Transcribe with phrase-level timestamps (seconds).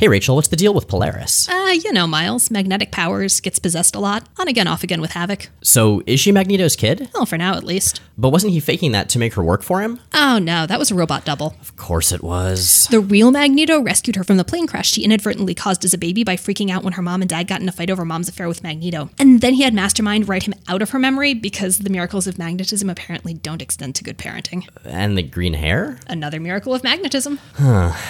[0.00, 1.46] Hey, Rachel, what's the deal with Polaris?
[1.46, 2.50] Uh, you know, Miles.
[2.50, 4.26] Magnetic powers, gets possessed a lot.
[4.38, 5.48] On again, off again with Havok.
[5.60, 7.10] So, is she Magneto's kid?
[7.12, 8.00] Well, for now at least.
[8.16, 10.00] But wasn't he faking that to make her work for him?
[10.14, 11.54] Oh no, that was a robot double.
[11.60, 12.86] Of course it was.
[12.90, 16.24] The real Magneto rescued her from the plane crash she inadvertently caused as a baby
[16.24, 18.48] by freaking out when her mom and dad got in a fight over mom's affair
[18.48, 19.10] with Magneto.
[19.18, 22.38] And then he had Mastermind write him out of her memory because the miracles of
[22.38, 24.66] magnetism apparently don't extend to good parenting.
[24.82, 25.98] And the green hair?
[26.06, 27.38] Another miracle of magnetism.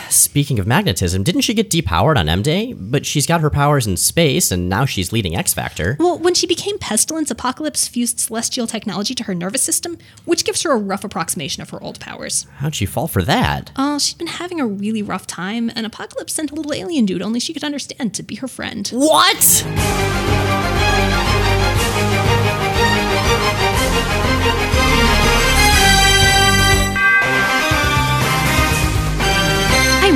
[0.08, 2.72] Speaking of magnetism, didn't she get depowered on M Day?
[2.72, 5.96] But she's got her powers in space, and now she's leading X Factor.
[5.98, 10.62] Well, when she became Pestilence, Apocalypse fused celestial technology to her nervous system, which gives
[10.62, 12.46] her a rough approximation of her old powers.
[12.56, 13.70] How'd she fall for that?
[13.76, 17.06] Uh, oh, she'd been having a really rough time, and Apocalypse sent a little alien
[17.06, 18.88] dude only she could understand to be her friend.
[18.88, 20.49] What?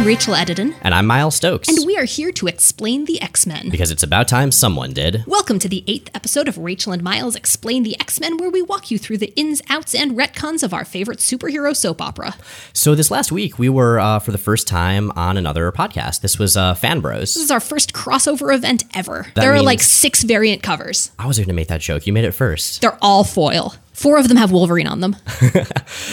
[0.04, 1.66] I'm Rachel Edidin, And I'm Miles Stokes.
[1.66, 3.70] and we are here to explain the X Men.
[3.70, 5.24] because it's about time someone did.
[5.26, 8.60] Welcome to the eighth episode of Rachel and Miles Explain the X Men, where we
[8.60, 12.34] walk you through the ins, outs, and retcons of our favorite superhero soap opera.
[12.74, 16.20] So this last week, we were uh, for the first time on another podcast.
[16.20, 17.32] This was uh, Fan Bros.
[17.32, 19.28] This is our first crossover event ever.
[19.34, 21.12] That there are like six variant covers.
[21.18, 22.06] I was going to make that joke.
[22.06, 22.82] You made it first.
[22.82, 23.74] They're all foil.
[23.94, 25.16] Four of them have Wolverine on them.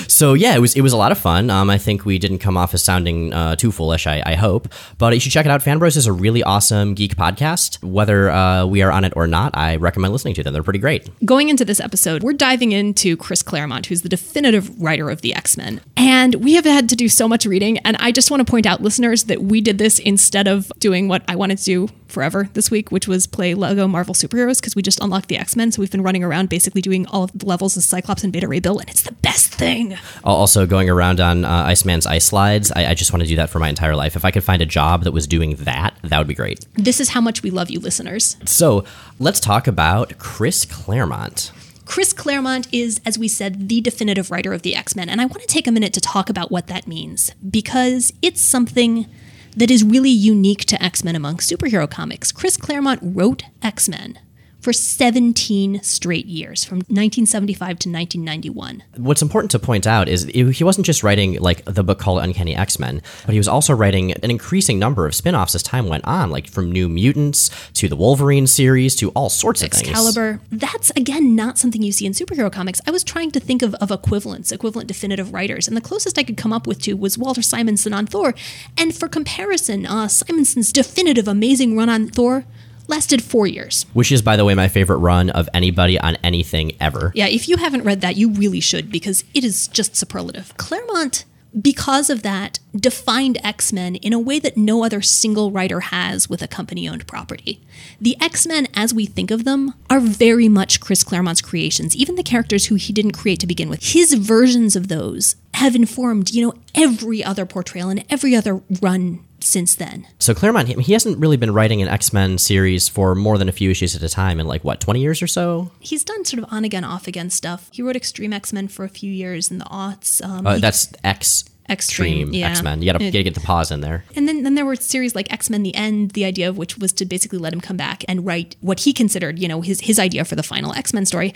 [0.07, 1.49] So yeah, it was it was a lot of fun.
[1.49, 4.05] Um, I think we didn't come off as sounding uh, too foolish.
[4.05, 5.63] I, I hope, but you should check it out.
[5.63, 7.83] Fan Bros is a really awesome geek podcast.
[7.83, 10.53] Whether uh, we are on it or not, I recommend listening to them.
[10.53, 11.09] They're pretty great.
[11.25, 15.33] Going into this episode, we're diving into Chris Claremont, who's the definitive writer of the
[15.33, 15.81] X Men.
[15.97, 17.79] And we have had to do so much reading.
[17.79, 21.07] And I just want to point out, listeners, that we did this instead of doing
[21.07, 24.75] what I wanted to do forever this week, which was play Lego Marvel superheroes, because
[24.75, 25.71] we just unlocked the X Men.
[25.71, 28.47] So we've been running around basically doing all of the levels of Cyclops and Beta
[28.47, 29.97] Ray Bill, and it's the best thing.
[30.23, 33.49] Also, going around on uh, Iceman's ice slides, I, I just want to do that
[33.49, 34.15] for my entire life.
[34.15, 36.65] If I could find a job that was doing that, that would be great.
[36.73, 38.37] This is how much we love you, listeners.
[38.45, 38.83] So
[39.19, 41.51] let's talk about Chris Claremont.
[41.85, 45.09] Chris Claremont is, as we said, the definitive writer of the X Men.
[45.09, 48.39] And I want to take a minute to talk about what that means because it's
[48.39, 49.07] something
[49.55, 52.31] that is really unique to X Men among superhero comics.
[52.31, 54.19] Chris Claremont wrote X Men
[54.61, 58.83] for 17 straight years, from 1975 to 1991.
[58.97, 62.55] What's important to point out is he wasn't just writing like the book called Uncanny
[62.55, 65.87] X Men, but he was also writing an increasing number of spin offs as time
[65.87, 69.89] went on, like from New Mutants to the Wolverine series to all sorts of things.
[69.89, 70.39] Excalibur.
[70.51, 72.79] That's again not something you see in superhero comics.
[72.85, 76.23] I was trying to think of, of equivalents, equivalent definitive writers, and the closest I
[76.23, 78.35] could come up with to was Walter Simonson on Thor.
[78.77, 82.45] And for comparison, uh, Simonson's definitive amazing run on Thor
[82.91, 83.87] lasted four years.
[83.93, 87.11] Which is, by the way, my favorite run of anybody on anything ever.
[87.15, 90.55] Yeah, if you haven't read that, you really should because it is just superlative.
[90.57, 91.25] Claremont,
[91.59, 96.29] because of that, defined X Men in a way that no other single writer has
[96.29, 97.59] with a company owned property.
[97.99, 102.15] The X Men, as we think of them, are very much Chris Claremont's creations, even
[102.15, 103.83] the characters who he didn't create to begin with.
[103.83, 109.19] His versions of those have informed, you know, every other portrayal and every other run
[109.43, 110.07] since then.
[110.19, 113.51] So Claremont, he, hasn't really been writing an X Men series for more than a
[113.51, 115.71] few issues at a time in like what twenty years or so.
[115.79, 117.69] He's done sort of on again, off again stuff.
[117.73, 120.23] He wrote Extreme X Men for a few years in the aughts.
[120.23, 122.49] Um, Uh, he- that's X Extreme, Extreme yeah.
[122.49, 122.81] X Men.
[122.81, 124.03] You gotta, It- gotta get the pause in there.
[124.15, 126.77] And then, then there were series like X Men: The End, the idea of which
[126.77, 129.81] was to basically let him come back and write what he considered, you know, his
[129.81, 131.33] his idea for the final X Men story.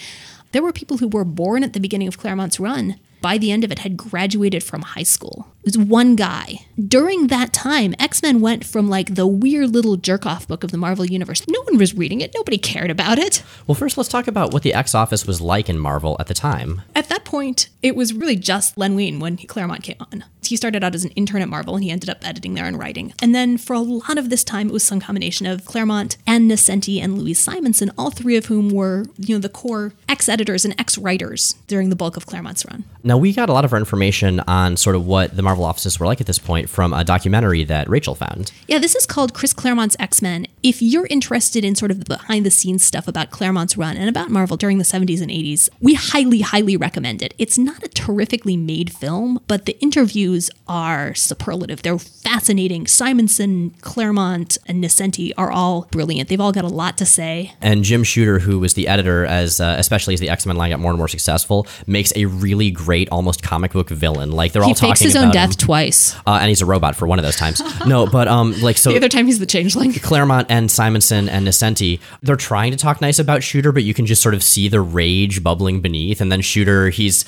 [0.51, 2.95] There were people who were born at the beginning of Claremont's run.
[3.21, 5.47] By the end of it, had graduated from high school.
[5.63, 6.67] It was one guy.
[6.79, 10.69] During that time, X Men went from like the weird little jerk off book of
[10.69, 11.43] the Marvel Universe.
[11.47, 12.35] No one was reading it.
[12.35, 13.41] Nobody cared about it.
[13.65, 16.35] Well, first let's talk about what the X Office was like in Marvel at the
[16.35, 16.83] time.
[16.93, 20.23] At that point, it was really just Len Wein when Claremont came on.
[20.43, 22.77] He started out as an intern at Marvel and he ended up editing there and
[22.77, 23.13] writing.
[23.19, 26.51] And then for a lot of this time, it was some combination of Claremont and
[26.51, 30.79] Nocenti and Louise Simonson, all three of whom were, you know, the core ex-editors and
[30.79, 32.83] ex-writers during the bulk of Claremont's run.
[33.05, 35.99] Now, we got a lot of our information on sort of what the Marvel offices
[35.99, 38.51] were like at this point from a documentary that Rachel found.
[38.67, 40.47] Yeah, this is called Chris Claremont's X Men.
[40.63, 44.09] If you're interested in sort of the behind the scenes stuff about Claremont's run and
[44.09, 47.35] about Marvel during the 70s and 80s, we highly, highly recommend it.
[47.37, 51.83] It's not a terrifically made film, but the interviews are superlative.
[51.83, 52.87] They're fascinating.
[52.87, 56.29] Simonson, Claremont, and Nocenti are all brilliant.
[56.29, 57.53] They've all got a lot to say.
[57.61, 60.71] And Jim Shooter, who was the editor, as uh, especially as the X Men line
[60.71, 64.31] got more and more successful, makes a really great, almost comic book villain.
[64.31, 64.97] Like they're all talking about.
[64.99, 65.65] He fakes his own death him.
[65.65, 66.15] twice.
[66.25, 67.61] Uh, and he's a robot for one of those times.
[67.85, 68.91] no, but um, like so.
[68.91, 69.93] The other time he's the changeling.
[69.93, 74.05] Claremont and Simonson and Nocenti, they're trying to talk nice about Shooter, but you can
[74.05, 76.21] just sort of see the rage bubbling beneath.
[76.21, 77.25] And then Shooter, he's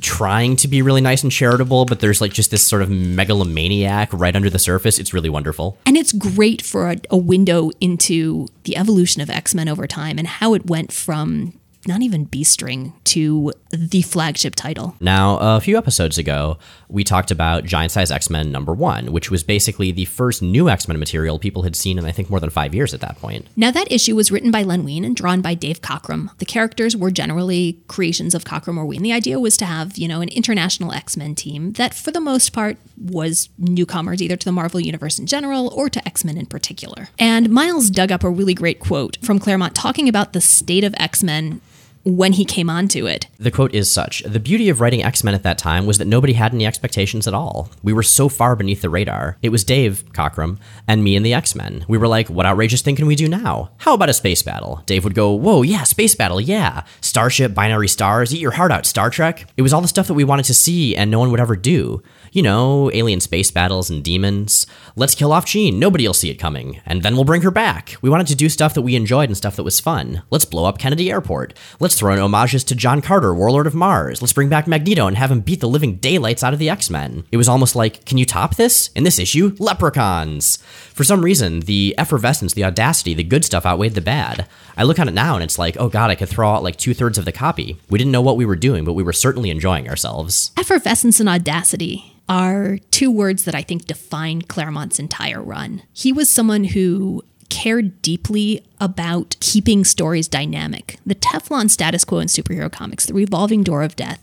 [0.00, 4.10] trying to be really nice and charitable, but there's like just this sort of megalomaniac
[4.12, 4.98] right under the surface.
[4.98, 5.78] It's really wonderful.
[5.86, 10.18] And it's great for a, a window into the evolution of X Men over time
[10.18, 11.52] and how it went from
[11.88, 14.96] not even B string to the flagship title.
[15.00, 16.58] Now, a few episodes ago,
[16.88, 20.68] we talked about Giant Size X Men number one, which was basically the first new
[20.68, 23.18] X Men material people had seen in, I think, more than five years at that
[23.18, 23.46] point.
[23.56, 26.36] Now, that issue was written by Len Wein and drawn by Dave Cockrum.
[26.38, 29.02] The characters were generally creations of Cockrum or Wein.
[29.02, 32.20] The idea was to have, you know, an international X Men team that, for the
[32.20, 36.38] most part, was newcomers either to the Marvel Universe in general or to X Men
[36.38, 37.08] in particular.
[37.18, 40.94] And Miles dug up a really great quote from Claremont talking about the state of
[40.98, 41.60] X Men
[42.04, 43.26] when he came onto it.
[43.38, 46.06] The quote is such The beauty of writing X Men at that time was that
[46.06, 47.70] nobody had any expectations at all.
[47.82, 49.38] We were so far beneath the radar.
[49.42, 51.84] It was Dave, Cockrum, and me and the X Men.
[51.88, 53.70] We were like, what outrageous thing can we do now?
[53.78, 54.82] How about a space battle?
[54.86, 56.84] Dave would go, whoa, yeah, space battle, yeah.
[57.00, 59.46] Starship, binary stars, eat your heart out, Star Trek.
[59.56, 61.56] It was all the stuff that we wanted to see and no one would ever
[61.56, 62.02] do.
[62.34, 64.66] You know, alien space battles and demons.
[64.96, 65.78] Let's kill off Jean.
[65.78, 66.80] Nobody'll see it coming.
[66.84, 67.94] And then we'll bring her back.
[68.02, 70.24] We wanted to do stuff that we enjoyed and stuff that was fun.
[70.32, 71.56] Let's blow up Kennedy Airport.
[71.78, 74.20] Let's throw in homages to John Carter, Warlord of Mars.
[74.20, 76.90] Let's bring back Magneto and have him beat the living daylights out of the X
[76.90, 77.24] Men.
[77.30, 78.90] It was almost like, can you top this?
[78.96, 80.56] In this issue, leprechauns.
[80.92, 84.48] For some reason, the effervescence, the audacity, the good stuff outweighed the bad.
[84.76, 86.78] I look on it now and it's like, oh god, I could throw out like
[86.78, 87.78] two thirds of the copy.
[87.88, 90.50] We didn't know what we were doing, but we were certainly enjoying ourselves.
[90.58, 95.82] Effervescence and audacity are two words that I think define Claremont's entire run.
[95.92, 100.98] He was someone who cared deeply about keeping stories dynamic.
[101.04, 104.22] The Teflon status quo in superhero comics, the revolving door of death,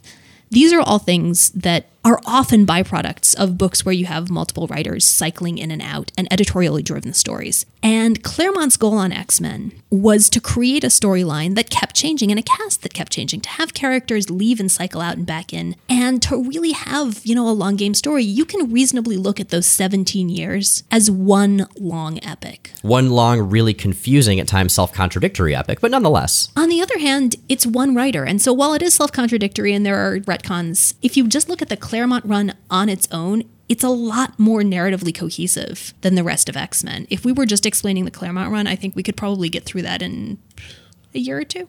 [0.50, 5.06] these are all things that are often byproducts of books where you have multiple writers
[5.06, 7.66] cycling in and out and editorially driven stories.
[7.84, 12.40] And Claremont's goal on X Men was to create a storyline that kept changing and
[12.40, 15.76] a cast that kept changing, to have characters leave and cycle out and back in,
[15.90, 18.24] and to really have, you know, a long game story.
[18.24, 22.72] You can reasonably look at those 17 years as one long epic.
[22.82, 26.50] One long, really confusing, at times self contradictory epic, but nonetheless.
[26.56, 28.24] On the other hand, it's one writer.
[28.24, 31.62] And so while it is self contradictory and there are retcons, if you just look
[31.62, 36.24] at the Claremont run on its own, it's a lot more narratively cohesive than the
[36.24, 37.06] rest of X Men.
[37.10, 39.82] If we were just explaining the Claremont run, I think we could probably get through
[39.82, 40.38] that in
[41.14, 41.68] a year or two.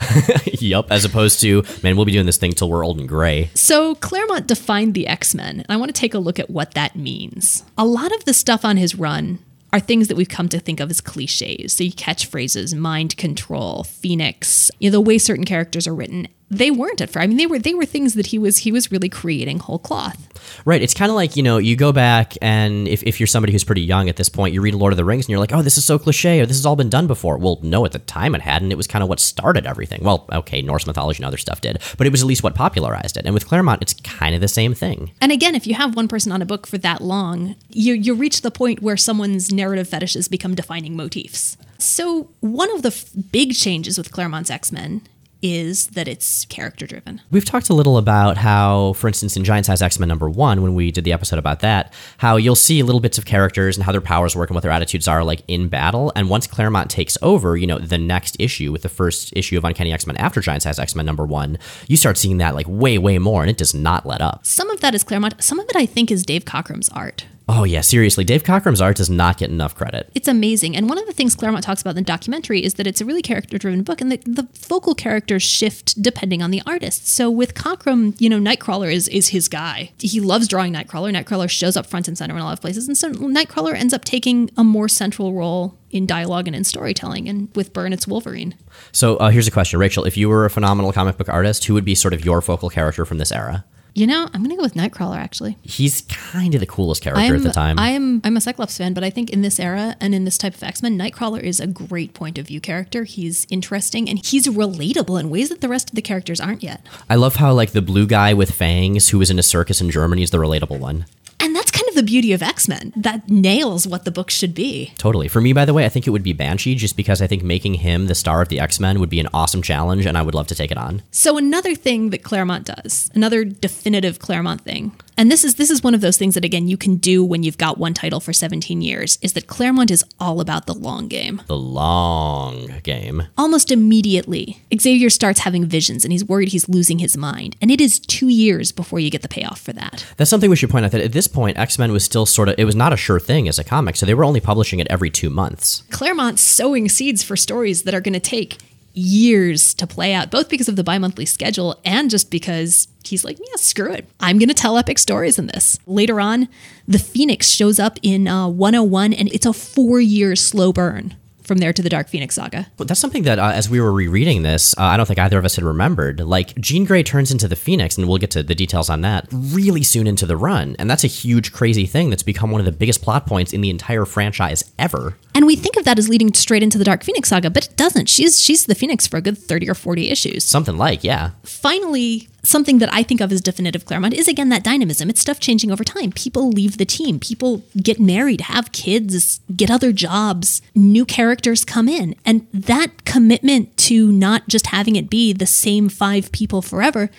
[0.54, 3.50] yup, as opposed to, man, we'll be doing this thing till we're old and gray.
[3.52, 6.72] So, Claremont defined the X Men, and I want to take a look at what
[6.72, 7.62] that means.
[7.76, 9.38] A lot of the stuff on his run
[9.70, 11.74] are things that we've come to think of as cliches.
[11.74, 16.70] So, you catchphrases, mind control, Phoenix, you know, the way certain characters are written they
[16.70, 17.22] weren't at first.
[17.22, 19.78] I mean, they were they were things that he was he was really creating whole
[19.78, 20.28] cloth.
[20.64, 20.80] Right.
[20.80, 23.64] It's kind of like you know you go back and if, if you're somebody who's
[23.64, 25.62] pretty young at this point, you read Lord of the Rings and you're like, oh,
[25.62, 27.36] this is so cliche or this has all been done before.
[27.38, 28.72] Well, no, at the time it hadn't.
[28.72, 30.02] It was kind of what started everything.
[30.02, 33.16] Well, okay, Norse mythology and other stuff did, but it was at least what popularized
[33.16, 33.24] it.
[33.26, 35.12] And with Claremont, it's kind of the same thing.
[35.20, 38.14] And again, if you have one person on a book for that long, you you
[38.14, 41.56] reach the point where someone's narrative fetishes become defining motifs.
[41.78, 45.02] So one of the f- big changes with Claremont's X Men
[45.42, 47.20] is that it's character driven.
[47.30, 50.62] We've talked a little about how, for instance, in Giant Size X Men number one,
[50.62, 53.84] when we did the episode about that, how you'll see little bits of characters and
[53.84, 56.12] how their powers work and what their attitudes are like in battle.
[56.16, 59.64] And once Claremont takes over, you know, the next issue with the first issue of
[59.64, 62.66] Uncanny X Men after Giant Size X Men number one, you start seeing that like
[62.68, 64.44] way, way more, and it does not let up.
[64.44, 67.26] Some of that is Claremont, some of it I think is Dave Cockrum's art.
[67.50, 70.10] Oh yeah, seriously, Dave Cockrum's art does not get enough credit.
[70.14, 72.86] It's amazing, and one of the things Claremont talks about in the documentary is that
[72.86, 77.08] it's a really character-driven book, and the, the focal characters shift depending on the artist.
[77.08, 79.92] So with Cockrum, you know, Nightcrawler is is his guy.
[79.98, 81.10] He loves drawing Nightcrawler.
[81.10, 83.94] Nightcrawler shows up front and center in a lot of places, and so Nightcrawler ends
[83.94, 87.30] up taking a more central role in dialogue and in storytelling.
[87.30, 88.56] And with Byrne, it's Wolverine.
[88.92, 91.72] So uh, here's a question, Rachel: If you were a phenomenal comic book artist, who
[91.72, 93.64] would be sort of your focal character from this era?
[93.94, 95.16] You know, I'm gonna go with Nightcrawler.
[95.16, 97.78] Actually, he's kind of the coolest character I'm, at the time.
[97.78, 98.20] I am.
[98.24, 100.62] I'm a Cyclops fan, but I think in this era and in this type of
[100.62, 103.04] X Men, Nightcrawler is a great point of view character.
[103.04, 106.84] He's interesting and he's relatable in ways that the rest of the characters aren't yet.
[107.10, 109.90] I love how like the blue guy with fangs who was in a circus in
[109.90, 111.06] Germany is the relatable one.
[111.40, 112.92] And that's kind of the beauty of X Men.
[112.94, 114.92] That nails what the book should be.
[114.98, 115.26] Totally.
[115.26, 117.42] For me, by the way, I think it would be Banshee, just because I think
[117.42, 120.22] making him the star of the X Men would be an awesome challenge, and I
[120.22, 121.02] would love to take it on.
[121.10, 125.82] So another thing that Claremont does, another definitive Claremont thing, and this is this is
[125.82, 128.32] one of those things that again you can do when you've got one title for
[128.32, 131.42] 17 years, is that Claremont is all about the long game.
[131.48, 133.24] The long game.
[133.36, 137.80] Almost immediately, Xavier starts having visions, and he's worried he's losing his mind, and it
[137.80, 140.06] is two years before you get the payoff for that.
[140.16, 142.48] That's something we should point out that at this point, X Men was still sort
[142.48, 144.78] of, it was not a sure thing as a comic, so they were only publishing
[144.78, 145.82] it every two months.
[145.90, 148.58] Claremont's sowing seeds for stories that are going to take
[148.98, 153.24] years to play out, both because of the bi monthly schedule and just because he's
[153.24, 154.08] like, yeah, screw it.
[154.20, 155.78] I'm going to tell epic stories in this.
[155.86, 156.48] Later on,
[156.86, 161.16] the Phoenix shows up in uh, 101, and it's a four year slow burn
[161.48, 162.68] from there to the Dark Phoenix saga.
[162.78, 165.38] Well, that's something that, uh, as we were rereading this, uh, I don't think either
[165.38, 166.20] of us had remembered.
[166.20, 169.26] Like, Jean Grey turns into the Phoenix, and we'll get to the details on that
[169.32, 170.76] really soon into the run.
[170.78, 173.62] And that's a huge, crazy thing that's become one of the biggest plot points in
[173.62, 175.16] the entire franchise ever.
[175.34, 177.76] And we think of that as leading straight into the Dark Phoenix saga, but it
[177.76, 178.08] doesn't.
[178.08, 180.44] She's she's the Phoenix for a good 30 or 40 issues.
[180.44, 181.30] Something like, yeah.
[181.44, 185.10] Finally, something that I think of as definitive Claremont is again that dynamism.
[185.10, 186.12] It's stuff changing over time.
[186.12, 191.88] People leave the team, people get married, have kids, get other jobs, new characters come
[191.88, 192.14] in.
[192.24, 197.10] And that commitment to not just having it be the same five people forever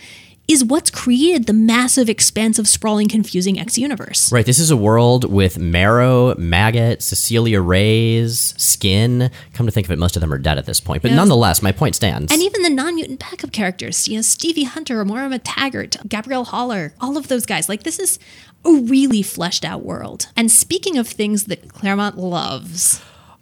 [0.50, 4.32] is what's created the massive, expansive, sprawling, confusing X universe.
[4.32, 4.46] Right.
[4.46, 9.30] This is a world with Marrow, Maggot, Cecilia Reyes, Skin.
[9.54, 11.04] Come to think of it, most of them are dead at this point.
[11.04, 11.18] But Yes.
[11.18, 12.32] nonetheless, my point stands.
[12.34, 17.16] And even the non-mutant backup characters, you know, Stevie Hunter, Moira Taggart, Gabrielle Haller, all
[17.16, 17.70] of those guys.
[17.70, 18.18] Like this is
[18.66, 20.28] a really fleshed out world.
[20.36, 23.02] And speaking of things that Claremont loves,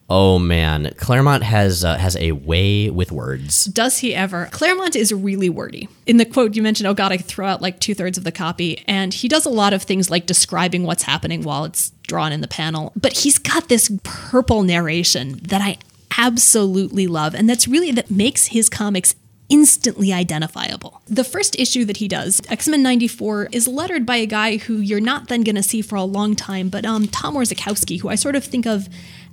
[0.09, 3.65] oh man, Claremont has uh, has a way with words.
[3.65, 4.47] does he ever?
[4.51, 5.89] Claremont is really wordy.
[6.05, 8.31] In the quote you mentioned, oh god, I throw out like two thirds of the
[8.31, 12.31] copy, and he does a lot of things like describing what's happening while it's drawn
[12.31, 12.93] in the panel.
[12.95, 15.77] But he's got this purple narration that I
[16.17, 19.15] absolutely love, and that's really that makes his comics
[19.49, 21.01] instantly identifiable.
[21.05, 24.99] The first issue that he does, X-Men 94, is lettered by a guy who you're
[24.99, 28.15] not then going to see for a long time, but um, Tom Orzechowski, who I
[28.15, 28.89] sort of think of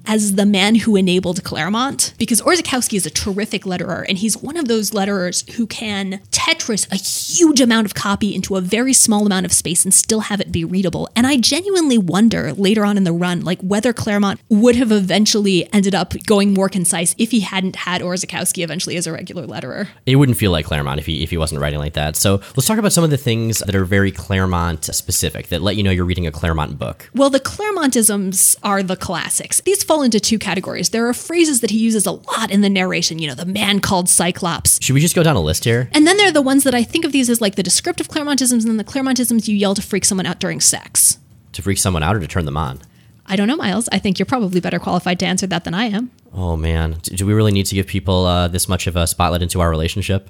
[0.07, 4.57] as the man who enabled Claremont, because Orzechowski is a terrific letterer, and he's one
[4.57, 9.27] of those letterers who can Tetris a huge amount of copy into a very small
[9.27, 11.09] amount of space and still have it be readable.
[11.17, 15.73] And I genuinely wonder later on in the run, like whether Claremont would have eventually
[15.73, 19.89] ended up going more concise if he hadn't had Orzechowski eventually as a regular letterer.
[20.07, 22.17] It wouldn't feel like Claremont if he if he wasn't writing like that.
[22.17, 25.77] So let's talk about some of the things that are very Claremont specific that let
[25.77, 27.11] you know you're reading a Claremont book.
[27.15, 29.61] Well, the Claremontisms are the classics.
[29.63, 30.89] These fall into two categories.
[30.89, 33.79] There are phrases that he uses a lot in the narration, you know, the man
[33.79, 34.83] called Cyclops.
[34.83, 35.89] Should we just go down a list here?
[35.93, 38.09] And then there are the ones that I think of these as like the descriptive
[38.09, 41.19] Claremontisms and then the Claremontisms you yell to freak someone out during sex.
[41.53, 42.81] To freak someone out or to turn them on?
[43.27, 43.89] I don't know, Miles.
[43.93, 46.11] I think you're probably better qualified to answer that than I am.
[46.33, 49.43] Oh man, do we really need to give people uh, this much of a spotlight
[49.43, 50.29] into our relationship?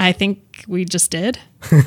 [0.00, 1.38] I think we just did.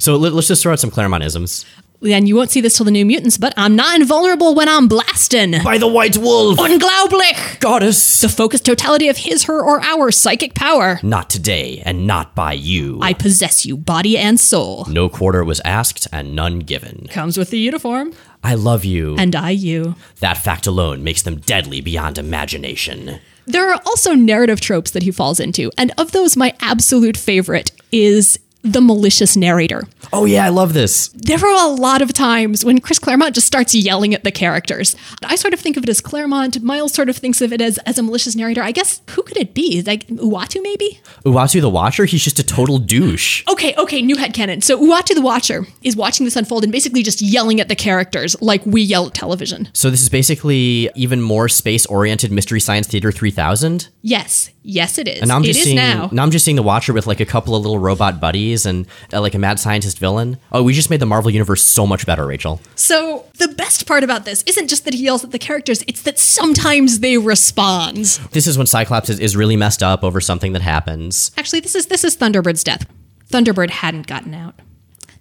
[0.00, 1.64] So let, us just throw out some Claremontisms.
[2.02, 4.88] And you won't see this till the New Mutants, but I'm not invulnerable when I'm
[4.88, 5.62] blasting.
[5.62, 7.60] By the White Wolf, Unglaublich!
[7.60, 8.22] goddess.
[8.22, 10.98] The focused totality of his, her, or our psychic power.
[11.02, 12.98] Not today, and not by you.
[13.02, 14.86] I possess you, body and soul.
[14.88, 17.06] no quarter was asked, and none given.
[17.10, 18.14] Comes with the uniform.
[18.42, 19.16] I love you.
[19.18, 19.94] And I you.
[20.20, 23.20] that fact alone makes them deadly beyond imagination.
[23.46, 27.72] There are also narrative tropes that he falls into, and of those, my absolute favorite
[27.92, 29.84] is the malicious narrator.
[30.12, 31.08] Oh yeah, I love this.
[31.08, 34.96] There are a lot of times when Chris Claremont just starts yelling at the characters.
[35.24, 36.62] I sort of think of it as Claremont.
[36.62, 38.62] Miles sort of thinks of it as, as a malicious narrator.
[38.62, 39.82] I guess who could it be?
[39.82, 41.00] Like Uatu, maybe?
[41.24, 43.44] Uatu the Watcher, he's just a total douche.
[43.48, 44.62] Okay, okay, new headcanon.
[44.62, 48.40] So Uatu the Watcher is watching this unfold and basically just yelling at the characters
[48.42, 49.68] like we yell at television.
[49.72, 53.88] So this is basically even more space-oriented Mystery Science Theater 3000.
[54.02, 55.20] Yes, yes, it is.
[55.20, 56.10] And now I'm It just is seeing now.
[56.16, 59.20] I'm just seeing the Watcher with like a couple of little robot buddies and uh,
[59.20, 60.38] like a mad scientist villain.
[60.52, 62.60] Oh, we just made the Marvel universe so much better, Rachel.
[62.74, 66.02] So the best part about this isn't just that he yells at the characters; it's
[66.02, 67.96] that sometimes they respond.
[68.32, 71.30] This is when Cyclops is, is really messed up over something that happens.
[71.36, 72.86] Actually, this is this is Thunderbird's death.
[73.30, 74.54] Thunderbird hadn't gotten out.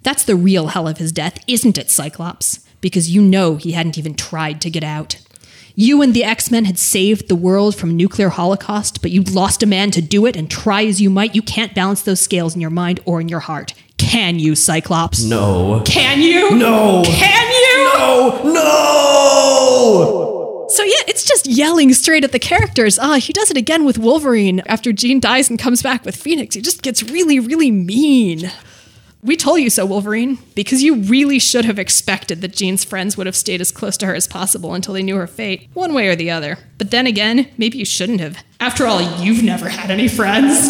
[0.03, 2.65] That's the real hell of his death, isn't it, Cyclops?
[2.81, 5.17] Because you know he hadn't even tried to get out.
[5.75, 9.63] You and the X Men had saved the world from nuclear holocaust, but you lost
[9.63, 12.53] a man to do it, and try as you might, you can't balance those scales
[12.53, 13.73] in your mind or in your heart.
[13.99, 15.23] Can you, Cyclops?
[15.23, 15.81] No.
[15.85, 16.55] Can you?
[16.55, 17.03] No.
[17.05, 17.93] Can you?
[17.93, 18.41] No!
[18.53, 20.67] No!
[20.69, 22.97] So yeah, it's just yelling straight at the characters.
[22.97, 26.55] Ah, he does it again with Wolverine after Jean dies and comes back with Phoenix.
[26.55, 28.51] He just gets really, really mean.
[29.21, 33.27] We told you so, Wolverine, because you really should have expected that Jean's friends would
[33.27, 36.07] have stayed as close to her as possible until they knew her fate, one way
[36.07, 36.57] or the other.
[36.77, 38.41] But then again, maybe you shouldn't have.
[38.61, 40.69] After all, you've never had any friends.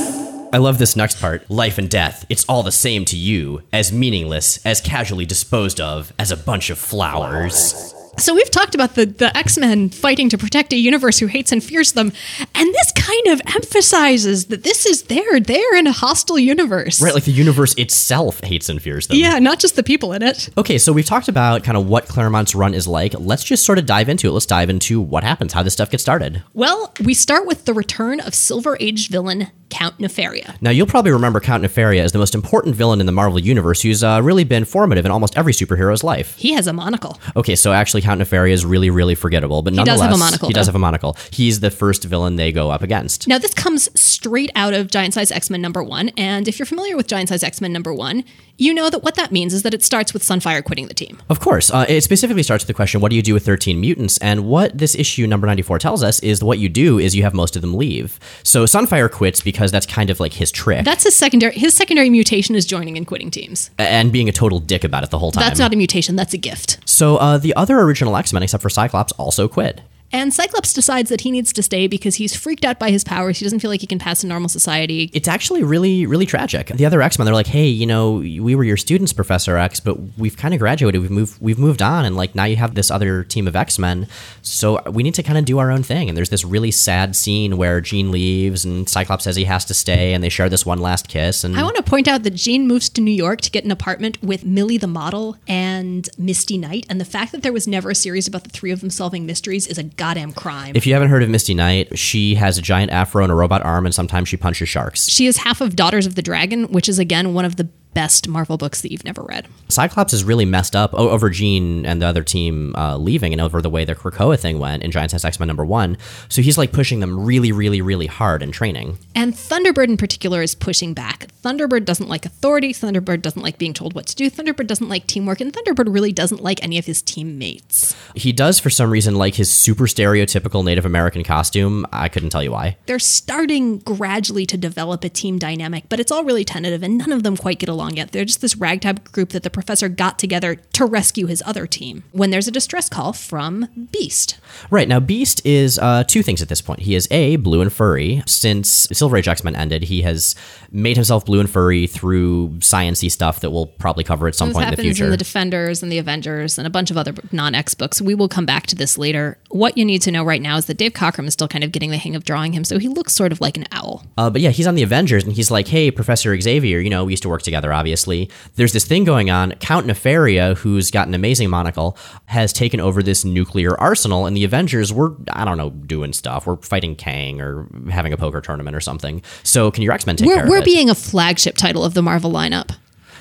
[0.52, 1.48] I love this next part.
[1.52, 6.12] Life and death, it's all the same to you, as meaningless, as casually disposed of
[6.18, 7.94] as a bunch of flowers.
[8.20, 11.64] So we've talked about the, the X-Men fighting to protect a universe who hates and
[11.64, 12.12] fears them,
[12.54, 17.02] and this kind of emphasizes that this is they're they're in a hostile universe.
[17.02, 19.18] Right, like the universe itself hates and fears them.
[19.18, 20.50] Yeah, not just the people in it.
[20.58, 23.14] Okay, so we've talked about kind of what Claremont's run is like.
[23.18, 24.32] Let's just sort of dive into it.
[24.32, 26.44] Let's dive into what happens, how this stuff gets started.
[26.54, 30.60] Well, we start with the return of Silver Age villain Count Nefaria.
[30.62, 33.82] Now, you'll probably remember Count Nefaria as the most important villain in the Marvel Universe
[33.82, 36.36] who's uh, really been formative in almost every superhero's life.
[36.38, 37.20] He has a monocle.
[37.36, 40.18] Okay, so actually, Count Nefaria is really, really forgettable, but nonetheless, he does have a
[40.18, 41.16] monocle, he does have a monocle.
[41.32, 43.28] He's the first villain they go up against.
[43.28, 46.10] Now, this comes straight out of Giant Size X Men number one.
[46.18, 48.24] And if you're familiar with Giant Size X Men number one,
[48.58, 51.20] you know that what that means is that it starts with Sunfire quitting the team.
[51.30, 53.80] Of course, uh, it specifically starts with the question, what do you do with 13
[53.80, 54.18] mutants?
[54.18, 57.34] And what this issue number 94 tells us is what you do is you have
[57.36, 58.20] most of them leave.
[58.44, 61.54] So Sunfire quits because that's kind of like his trick, That's his secondary.
[61.54, 63.70] His secondary mutation is joining and quitting teams.
[63.78, 65.44] and being a total dick about it the whole time.
[65.44, 66.16] That's not a mutation.
[66.16, 66.80] That's a gift.
[66.86, 69.82] so uh, the other original X-Men, except for Cyclops, also quit.
[70.12, 73.40] And Cyclops decides that he needs to stay because he's freaked out by his powers.
[73.40, 75.10] He doesn't feel like he can pass in normal society.
[75.14, 76.68] It's actually really, really tragic.
[76.68, 79.80] The other X Men, they're like, "Hey, you know, we were your students, Professor X,
[79.80, 81.02] but we've kind of graduated.
[81.02, 83.78] We've moved, we've moved on, and like now you have this other team of X
[83.78, 84.08] Men.
[84.42, 87.16] So we need to kind of do our own thing." And there's this really sad
[87.16, 90.66] scene where Jean leaves, and Cyclops says he has to stay, and they share this
[90.66, 91.44] one last kiss.
[91.44, 93.72] And I want to point out that Jean moves to New York to get an
[93.72, 96.86] apartment with Millie the model and Misty Knight.
[96.90, 99.26] And the fact that there was never a series about the three of them solving
[99.26, 100.72] mysteries is a goddamn crime.
[100.76, 103.64] if you haven't heard of Misty Knight, she has a giant afro and a robot
[103.64, 105.08] arm, and sometimes she punches sharks.
[105.10, 108.28] she is half of Daughters of the Dragon, which is again one of the best
[108.28, 109.48] Marvel books that you've never read.
[109.68, 113.62] Cyclops is really messed up over Jean and the other team uh, leaving and over
[113.62, 115.98] the way the Krakoa thing went in Giant Size X Men number one.
[116.28, 118.98] So he's like pushing them really, really, really hard in training.
[119.16, 121.28] And Thunderbird in particular is pushing back.
[121.44, 122.74] Thunderbird doesn't like authority.
[122.74, 124.30] Thunderbird doesn't like being told what to do.
[124.30, 125.42] Thunderbird doesn't like teamwork.
[125.42, 127.96] And Thunderbird really doesn't like any of his teammates.
[128.16, 131.86] He does, for some reason, like his super stereotypical Native American costume.
[131.92, 132.78] I couldn't tell you why.
[132.86, 137.12] They're starting gradually to develop a team dynamic, but it's all really tentative and none
[137.12, 138.12] of them quite get along yet.
[138.12, 142.04] They're just this ragtag group that the professor got together to rescue his other team
[142.12, 144.40] when there's a distress call from Beast.
[144.70, 146.82] Right, now Beast is uh, two things at this point.
[146.82, 148.24] He is A, blue and furry.
[148.26, 150.36] Since Silver Age X Men ended, he has
[150.72, 154.68] made himself blue and furry through sciency stuff that we'll probably cover at some point
[154.68, 155.06] in the future.
[155.06, 158.02] in the Defenders and the Avengers and a bunch of other non X books.
[158.02, 159.38] We will come back to this later.
[159.50, 161.72] What you need to know right now is that Dave Cockrum is still kind of
[161.72, 164.04] getting the hang of drawing him, so he looks sort of like an owl.
[164.18, 167.06] Uh, but yeah, he's on the Avengers, and he's like, "Hey, Professor Xavier, you know,
[167.06, 167.69] we used to work together.
[167.74, 169.52] Obviously, there's this thing going on.
[169.54, 174.44] Count Nefaria, who's got an amazing monocle, has taken over this nuclear arsenal, and the
[174.44, 176.48] Avengers were, I don't know, doing stuff.
[176.48, 179.22] We're fighting Kang or having a poker tournament or something.
[179.44, 181.94] So, can your X Men take care We're, of we're being a flagship title of
[181.94, 182.76] the Marvel lineup.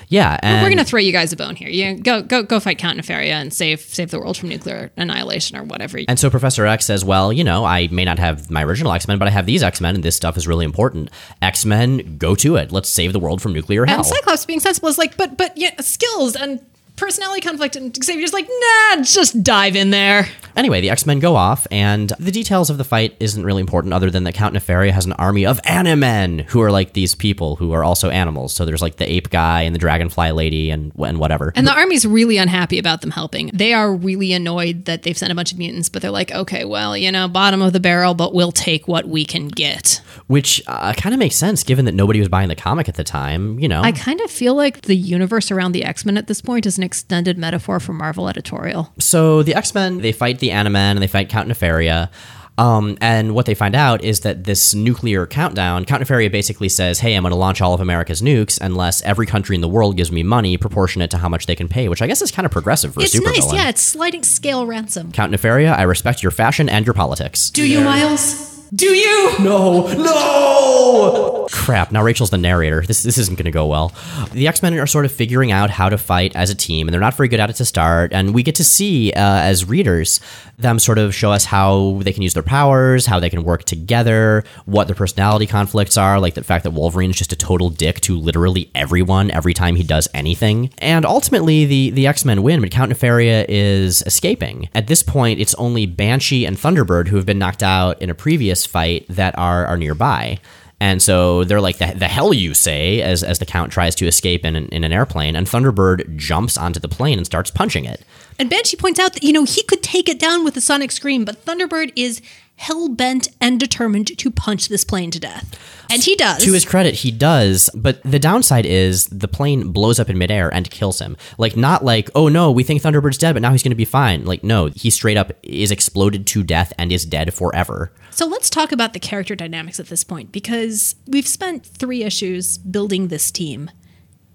[0.09, 1.69] Yeah, and We're gonna throw you guys a bone here.
[1.69, 5.55] You go go go fight Count Nefaria and save save the world from nuclear annihilation
[5.55, 5.99] or whatever.
[6.07, 9.07] And so Professor X says, Well, you know, I may not have my original X
[9.07, 11.11] Men, but I have these X Men, and this stuff is really important.
[11.43, 12.71] X Men, go to it.
[12.71, 13.97] Let's save the world from nuclear hell.
[13.97, 16.59] and Cyclops being sensible is like, but but yeah, skills and
[16.99, 20.27] personality conflict, and Xavier's like, nah, just dive in there.
[20.55, 23.93] Anyway, the X Men go off, and the details of the fight isn't really important,
[23.93, 27.55] other than that Count Nefaria has an army of Animen, who are like these people
[27.55, 28.53] who are also animals.
[28.53, 31.53] So there's like the ape guy and the dragonfly lady and and whatever.
[31.55, 33.51] And the army's really unhappy about them helping.
[33.53, 36.65] They are really annoyed that they've sent a bunch of mutants, but they're like, okay,
[36.65, 40.01] well, you know, bottom of the barrel, but we'll take what we can get.
[40.27, 43.03] Which uh, kind of makes sense, given that nobody was buying the comic at the
[43.03, 43.59] time.
[43.59, 46.41] You know, I kind of feel like the universe around the X Men at this
[46.41, 48.91] point is an extended metaphor for Marvel editorial.
[48.99, 52.09] So the X Men they fight the Animen and they fight Count Nefaria.
[52.57, 56.99] Um, and what they find out is that this nuclear countdown, Count Nefaria basically says,
[56.99, 59.95] "Hey, I'm going to launch all of America's nukes unless every country in the world
[59.95, 62.45] gives me money proportionate to how much they can pay." Which I guess is kind
[62.45, 63.23] of progressive for It's a supervillain.
[63.51, 63.69] nice, yeah.
[63.69, 65.11] It's sliding scale ransom.
[65.13, 67.49] Count Nefaria, I respect your fashion and your politics.
[67.51, 68.48] Do you, Miles?
[68.73, 69.31] Do you?
[69.39, 71.47] No, no!
[71.51, 72.81] Crap, now Rachel's the narrator.
[72.81, 73.91] This, this isn't going to go well.
[74.31, 76.93] The X Men are sort of figuring out how to fight as a team, and
[76.93, 78.13] they're not very good at it to start.
[78.13, 80.19] And we get to see, uh, as readers,
[80.59, 83.63] them sort of show us how they can use their powers, how they can work
[83.63, 88.01] together, what their personality conflicts are, like the fact that Wolverine's just a total dick
[88.01, 90.71] to literally everyone every time he does anything.
[90.77, 94.69] And ultimately, the, the X Men win, but Count Nefaria is escaping.
[94.75, 98.15] At this point, it's only Banshee and Thunderbird who have been knocked out in a
[98.15, 100.39] previous fight that are, are nearby.
[100.81, 104.07] And so they're like, the, the hell you say, as, as the Count tries to
[104.07, 108.05] escape in in an airplane, and Thunderbird jumps onto the plane and starts punching it.
[108.37, 110.91] And Banshee points out that, you know, he could take it down with a sonic
[110.91, 112.21] scream, but Thunderbird is
[112.59, 115.57] hell bent and determined to punch this plane to death.
[115.89, 116.43] And he does.
[116.43, 120.53] To his credit, he does, but the downside is the plane blows up in midair
[120.53, 121.15] and kills him.
[121.37, 123.85] Like, not like, oh no, we think Thunderbird's dead, but now he's going to be
[123.85, 124.25] fine.
[124.25, 127.93] Like, no, he straight up is exploded to death and is dead forever.
[128.11, 132.57] So let's talk about the character dynamics at this point because we've spent three issues
[132.57, 133.71] building this team.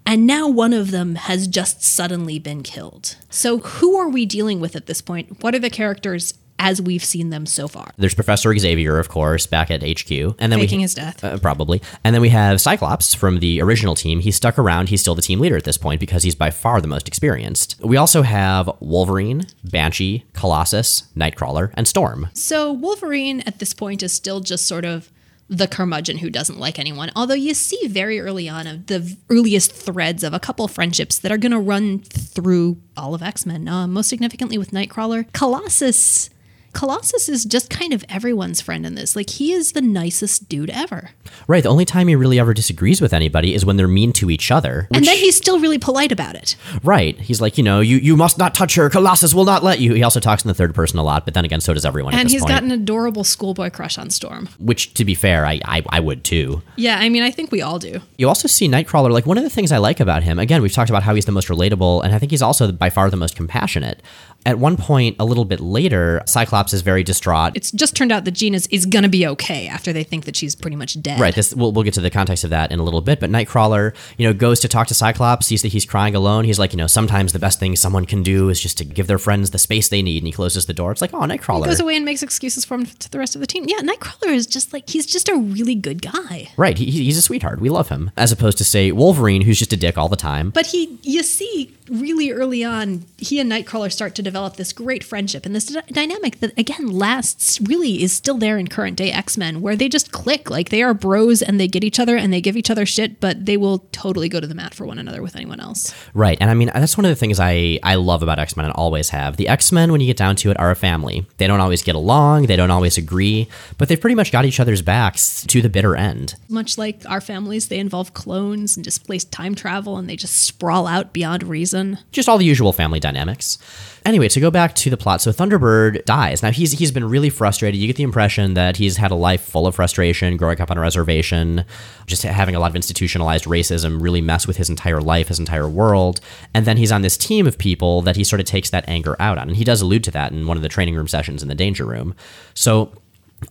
[0.07, 3.17] And now one of them has just suddenly been killed.
[3.29, 5.41] So, who are we dealing with at this point?
[5.43, 7.91] What are the characters as we've seen them so far?
[7.97, 11.23] There's Professor Xavier, of course, back at HQ, and then Faking we his death.
[11.23, 14.19] uh, probably, and then we have Cyclops from the original team.
[14.19, 14.89] He's stuck around.
[14.89, 17.75] He's still the team leader at this point because he's by far the most experienced.
[17.81, 22.29] We also have Wolverine, Banshee, Colossus, Nightcrawler, and Storm.
[22.33, 25.11] So, Wolverine at this point is still just sort of
[25.47, 27.11] the curmudgeon who doesn't like anyone.
[27.15, 31.31] Although you see very early on of the earliest threads of a couple friendships that
[31.31, 35.31] are going to run through all of X Men, uh, most significantly with Nightcrawler.
[35.33, 36.29] Colossus.
[36.75, 39.15] Colossus is just kind of everyone's friend in this.
[39.15, 41.11] Like, he is the nicest dude ever.
[41.47, 41.63] Right.
[41.63, 44.51] The only time he really ever disagrees with anybody is when they're mean to each
[44.51, 44.87] other.
[44.93, 46.55] and then he's still really polite about it.
[46.83, 47.17] Right.
[47.19, 48.89] He's like, you know, you, you must not touch her.
[48.89, 49.93] Colossus will not let you.
[49.93, 52.13] He also talks in the third person a lot, but then again, so does everyone
[52.13, 52.49] at And he's point.
[52.49, 54.49] got an adorable schoolboy crush on Storm.
[54.59, 56.61] Which, to be fair, I, I, I would too.
[56.75, 58.01] Yeah, I mean, I think we all do.
[58.17, 59.11] You also see Nightcrawler.
[59.11, 61.25] Like one of the things I like about him, again, we've talked about how he's
[61.25, 64.01] the most relatable, and I think he's also by far the most compassionate.
[64.45, 67.53] At one point, a little bit later, Cyclops is very distraught.
[67.55, 70.25] It's just turned out that Jean is, is going to be okay after they think
[70.25, 71.19] that she's pretty much dead.
[71.19, 71.33] Right.
[71.33, 73.19] This we'll, we'll get to the context of that in a little bit.
[73.19, 75.47] But Nightcrawler, you know, goes to talk to Cyclops.
[75.47, 76.45] Sees that he's crying alone.
[76.45, 79.07] He's like, you know, sometimes the best thing someone can do is just to give
[79.07, 80.19] their friends the space they need.
[80.19, 80.91] And he closes the door.
[80.91, 81.63] It's like, oh, Nightcrawler.
[81.63, 83.65] He goes away and makes excuses for him to the rest of the team.
[83.67, 86.49] Yeah, Nightcrawler is just like he's just a really good guy.
[86.55, 86.77] Right.
[86.77, 87.59] He, he's a sweetheart.
[87.59, 88.11] We love him.
[88.15, 90.51] As opposed to say Wolverine, who's just a dick all the time.
[90.51, 95.03] But he, you see, really early on, he and Nightcrawler start to develop this great
[95.03, 97.59] friendship and this d- dynamic that again lasts.
[97.61, 100.83] Really, is still there in current day X Men, where they just click like they
[100.83, 103.57] are bros and they get each other and they give each other shit, but they
[103.57, 105.93] will totally go to the mat for one another with anyone else.
[106.13, 106.37] Right.
[106.41, 108.73] And I mean, that's one of the things I, I love about X Men and
[108.73, 109.37] always have.
[109.37, 111.25] The X Men, when you get down to it, are a family.
[111.37, 114.59] They don't always get along, they don't always agree, but they've pretty much got each
[114.59, 116.35] other's backs to the bitter end.
[116.49, 120.87] Much like our families, they involve clones and displaced time travel, and they just sprawl
[120.87, 121.99] out beyond reason.
[122.11, 123.57] Just all the usual family dynamics.
[124.05, 126.43] Anyway, to go back to the plot, so Thunderbird dies.
[126.43, 127.79] Now he's he's been really frustrated.
[127.79, 130.77] You get the impression that he's had a life full of frustration, growing up on
[130.77, 131.65] a reservation,
[132.05, 135.67] just having a lot of institutionalized racism really mess with his entire life, his entire
[135.67, 136.21] world.
[136.53, 139.15] And then he's on this team of people that he sort of takes that anger
[139.19, 139.47] out on.
[139.47, 141.55] And he does allude to that in one of the training room sessions in the
[141.55, 142.13] danger room.
[142.53, 142.91] So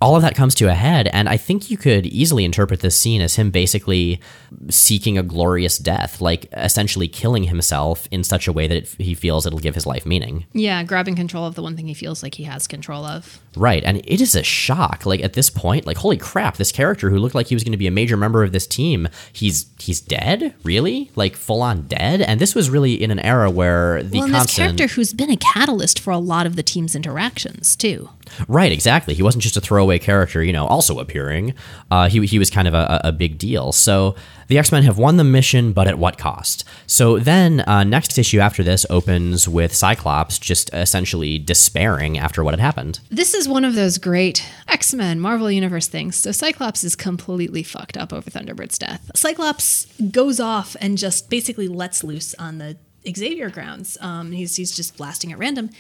[0.00, 2.98] all of that comes to a head, and I think you could easily interpret this
[2.98, 4.20] scene as him basically
[4.68, 9.14] seeking a glorious death, like essentially killing himself in such a way that it, he
[9.14, 10.46] feels it'll give his life meaning.
[10.52, 13.40] Yeah, grabbing control of the one thing he feels like he has control of.
[13.56, 15.06] Right, and it is a shock.
[15.06, 17.72] Like at this point, like holy crap, this character who looked like he was going
[17.72, 21.82] to be a major member of this team, he's he's dead, really, like full on
[21.82, 22.20] dead.
[22.20, 25.30] And this was really in an era where the well, and this character who's been
[25.30, 28.08] a catalyst for a lot of the team's interactions too.
[28.48, 29.14] Right, exactly.
[29.14, 31.54] He wasn't just a throwaway character, you know, also appearing.
[31.90, 33.72] Uh, he, he was kind of a, a big deal.
[33.72, 34.14] So
[34.48, 36.64] the X Men have won the mission, but at what cost?
[36.86, 42.52] So then, uh, next issue after this opens with Cyclops just essentially despairing after what
[42.52, 43.00] had happened.
[43.10, 46.16] This is one of those great X Men Marvel Universe things.
[46.16, 49.10] So Cyclops is completely fucked up over Thunderbird's death.
[49.14, 53.98] Cyclops goes off and just basically lets loose on the Xavier grounds.
[54.00, 55.70] Um, he's, he's just blasting at random.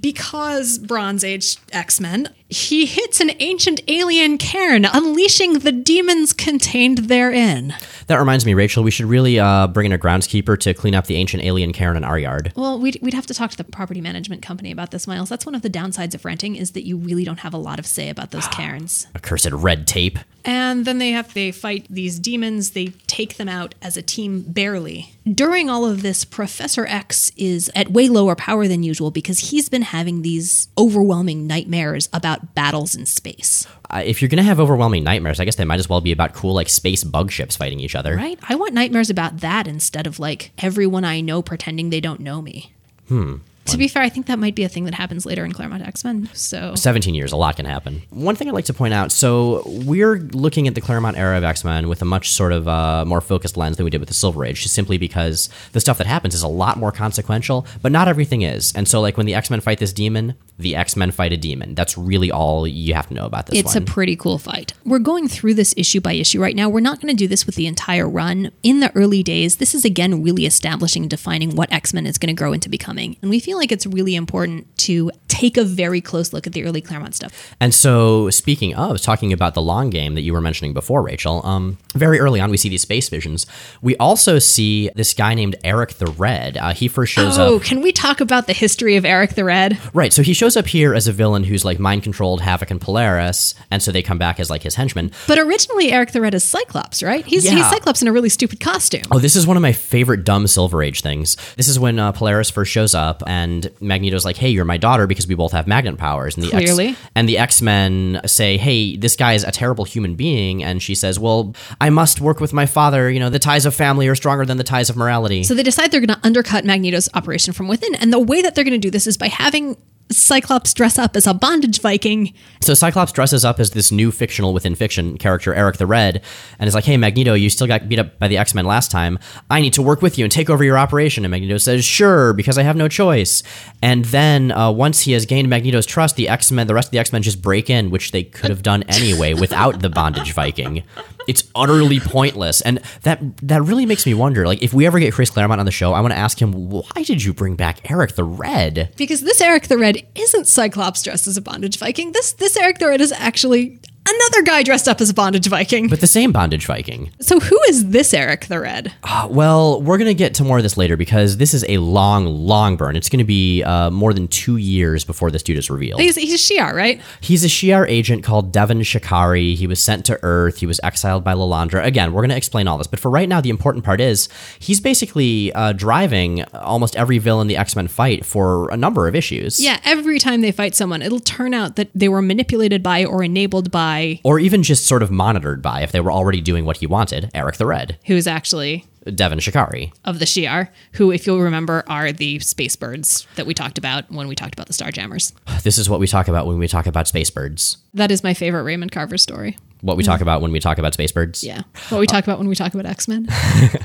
[0.00, 6.98] Because Bronze Age X Men, he hits an ancient alien cairn, unleashing the demons contained
[6.98, 7.74] therein.
[8.06, 11.06] That reminds me, Rachel, we should really uh, bring in a groundskeeper to clean up
[11.06, 12.52] the ancient alien cairn in our yard.
[12.56, 15.28] Well, we'd, we'd have to talk to the property management company about this, Miles.
[15.28, 17.78] That's one of the downsides of renting is that you really don't have a lot
[17.78, 19.06] of say about those cairns.
[19.14, 20.18] Accursed red tape.
[20.44, 22.70] And then they have they fight these demons.
[22.70, 25.12] They take them out as a team barely.
[25.34, 29.68] During all of this, Professor X is at way lower power than usual because he's
[29.68, 33.66] been having these overwhelming nightmares about battles in space.
[33.90, 36.12] Uh, if you're going to have overwhelming nightmares, I guess they might as well be
[36.12, 38.14] about cool, like, space bug ships fighting each other.
[38.14, 38.38] Right?
[38.48, 42.40] I want nightmares about that instead of like everyone I know pretending they don't know
[42.40, 42.72] me.
[43.08, 43.36] Hmm.
[43.68, 45.82] To be fair, I think that might be a thing that happens later in Claremont
[45.86, 46.28] X Men.
[46.34, 48.02] So 17 years, a lot can happen.
[48.10, 51.44] One thing I'd like to point out so, we're looking at the Claremont era of
[51.44, 54.08] X Men with a much sort of uh, more focused lens than we did with
[54.08, 57.66] the Silver Age, just simply because the stuff that happens is a lot more consequential,
[57.82, 58.72] but not everything is.
[58.74, 61.36] And so, like, when the X Men fight this demon, the X Men fight a
[61.36, 61.74] demon.
[61.74, 63.82] That's really all you have to know about this It's one.
[63.82, 64.72] a pretty cool fight.
[64.84, 66.68] We're going through this issue by issue right now.
[66.68, 68.50] We're not going to do this with the entire run.
[68.62, 72.18] In the early days, this is again really establishing and defining what X Men is
[72.18, 73.16] going to grow into becoming.
[73.22, 76.64] And we feel like it's really important to take a very close look at the
[76.64, 77.54] early Claremont stuff.
[77.60, 81.44] And so, speaking of talking about the long game that you were mentioning before, Rachel,
[81.46, 83.46] um, very early on we see these space visions.
[83.82, 86.56] We also see this guy named Eric the Red.
[86.56, 87.50] Uh, he first shows Oh, up.
[87.52, 89.78] Oh, can we talk about the history of Eric the Red?
[89.94, 92.80] Right, so he shows up here as a villain who's like mind controlled Havok and
[92.80, 95.12] Polaris, and so they come back as like his henchmen.
[95.26, 97.24] But originally, Eric the Red is Cyclops, right?
[97.24, 99.02] He's, he's Cyclops in a really stupid costume.
[99.10, 101.36] Oh, this is one of my favorite dumb Silver Age things.
[101.56, 103.47] This is when uh, Polaris first shows up, and
[103.80, 106.88] Magneto's like, "Hey, you're my daughter because we both have magnet powers." And the Clearly.
[106.88, 110.82] X- and the X Men say, "Hey, this guy is a terrible human being," and
[110.82, 113.10] she says, "Well, I must work with my father.
[113.10, 115.62] You know, the ties of family are stronger than the ties of morality." So they
[115.62, 117.94] decide they're going to undercut Magneto's operation from within.
[117.96, 119.76] And the way that they're going to do this is by having
[120.10, 122.32] Cyclops dress up as a bondage Viking.
[122.60, 126.22] So Cyclops dresses up as this new fictional within fiction character, Eric the Red,
[126.58, 128.90] and is like, "Hey, Magneto, you still got beat up by the X Men last
[128.90, 129.18] time.
[129.50, 132.32] I need to work with you and take over your operation." And Magneto says, "Sure,
[132.32, 133.42] because I have no choice."
[133.82, 136.92] And then uh, once he has gained Magneto's trust, the X Men, the rest of
[136.92, 140.32] the X Men, just break in, which they could have done anyway without the bondage
[140.32, 140.82] Viking.
[141.28, 144.46] It's utterly pointless, and that that really makes me wonder.
[144.46, 146.52] Like, if we ever get Chris Claremont on the show, I want to ask him,
[146.70, 151.02] "Why did you bring back Eric the Red?" Because this Eric the Red isn't Cyclops
[151.02, 152.12] dressed as a bondage Viking.
[152.12, 153.78] This this Eric the Red is actually
[154.14, 155.88] another guy dressed up as a bondage Viking.
[155.88, 157.10] But the same bondage Viking.
[157.20, 158.92] so who is this Eric the Red?
[159.02, 161.78] Uh, well, we're going to get to more of this later because this is a
[161.78, 162.96] long, long burn.
[162.96, 166.00] It's going to be uh, more than two years before this dude is revealed.
[166.00, 167.00] He's, he's Shi'ar, right?
[167.20, 169.54] He's a Shi'ar agent called Davan Shakari.
[169.54, 170.58] He was sent to Earth.
[170.58, 171.84] He was exiled by Lilandra.
[171.84, 172.86] Again, we're going to explain all this.
[172.86, 177.46] But for right now, the important part is he's basically uh, driving almost every villain
[177.48, 179.60] the X Men fight for a number of issues.
[179.62, 183.22] Yeah, every time they fight someone, it'll turn out that they were manipulated by or
[183.22, 186.78] enabled by Or even just sort of monitored by if they were already doing what
[186.78, 189.92] he wanted, Eric the Red, who's actually Davan Shakari.
[190.04, 194.10] of the Shi'ar, who, if you'll remember, are the space birds that we talked about
[194.10, 195.32] when we talked about the Starjammers.
[195.62, 197.78] This is what we talk about when we talk about space birds.
[197.94, 199.56] That is my favorite Raymond Carver story.
[199.80, 201.44] What we talk about when we talk about space birds.
[201.44, 201.62] Yeah.
[201.88, 203.28] What we talk about when we talk about X Men.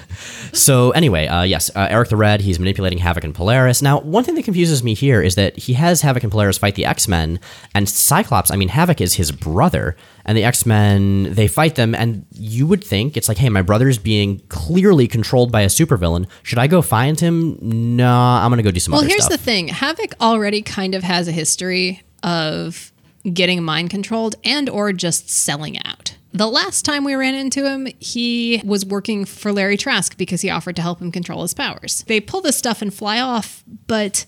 [0.53, 3.81] So anyway, uh, yes, uh, Eric the Red, he's manipulating Havok and Polaris.
[3.81, 6.75] Now, one thing that confuses me here is that he has Havok and Polaris fight
[6.75, 7.39] the X Men,
[7.73, 8.51] and Cyclops.
[8.51, 12.67] I mean, Havok is his brother, and the X Men they fight them, and you
[12.67, 16.27] would think it's like, hey, my brother's being clearly controlled by a supervillain.
[16.43, 17.57] Should I go find him?
[17.61, 19.01] No, I'm gonna go do some other.
[19.01, 19.39] Well, here's stuff.
[19.39, 22.92] the thing Havok already kind of has a history of
[23.31, 26.15] getting mind controlled and or just selling out.
[26.33, 30.49] The last time we ran into him, he was working for Larry Trask because he
[30.49, 32.03] offered to help him control his powers.
[32.07, 34.25] They pull this stuff and fly off, but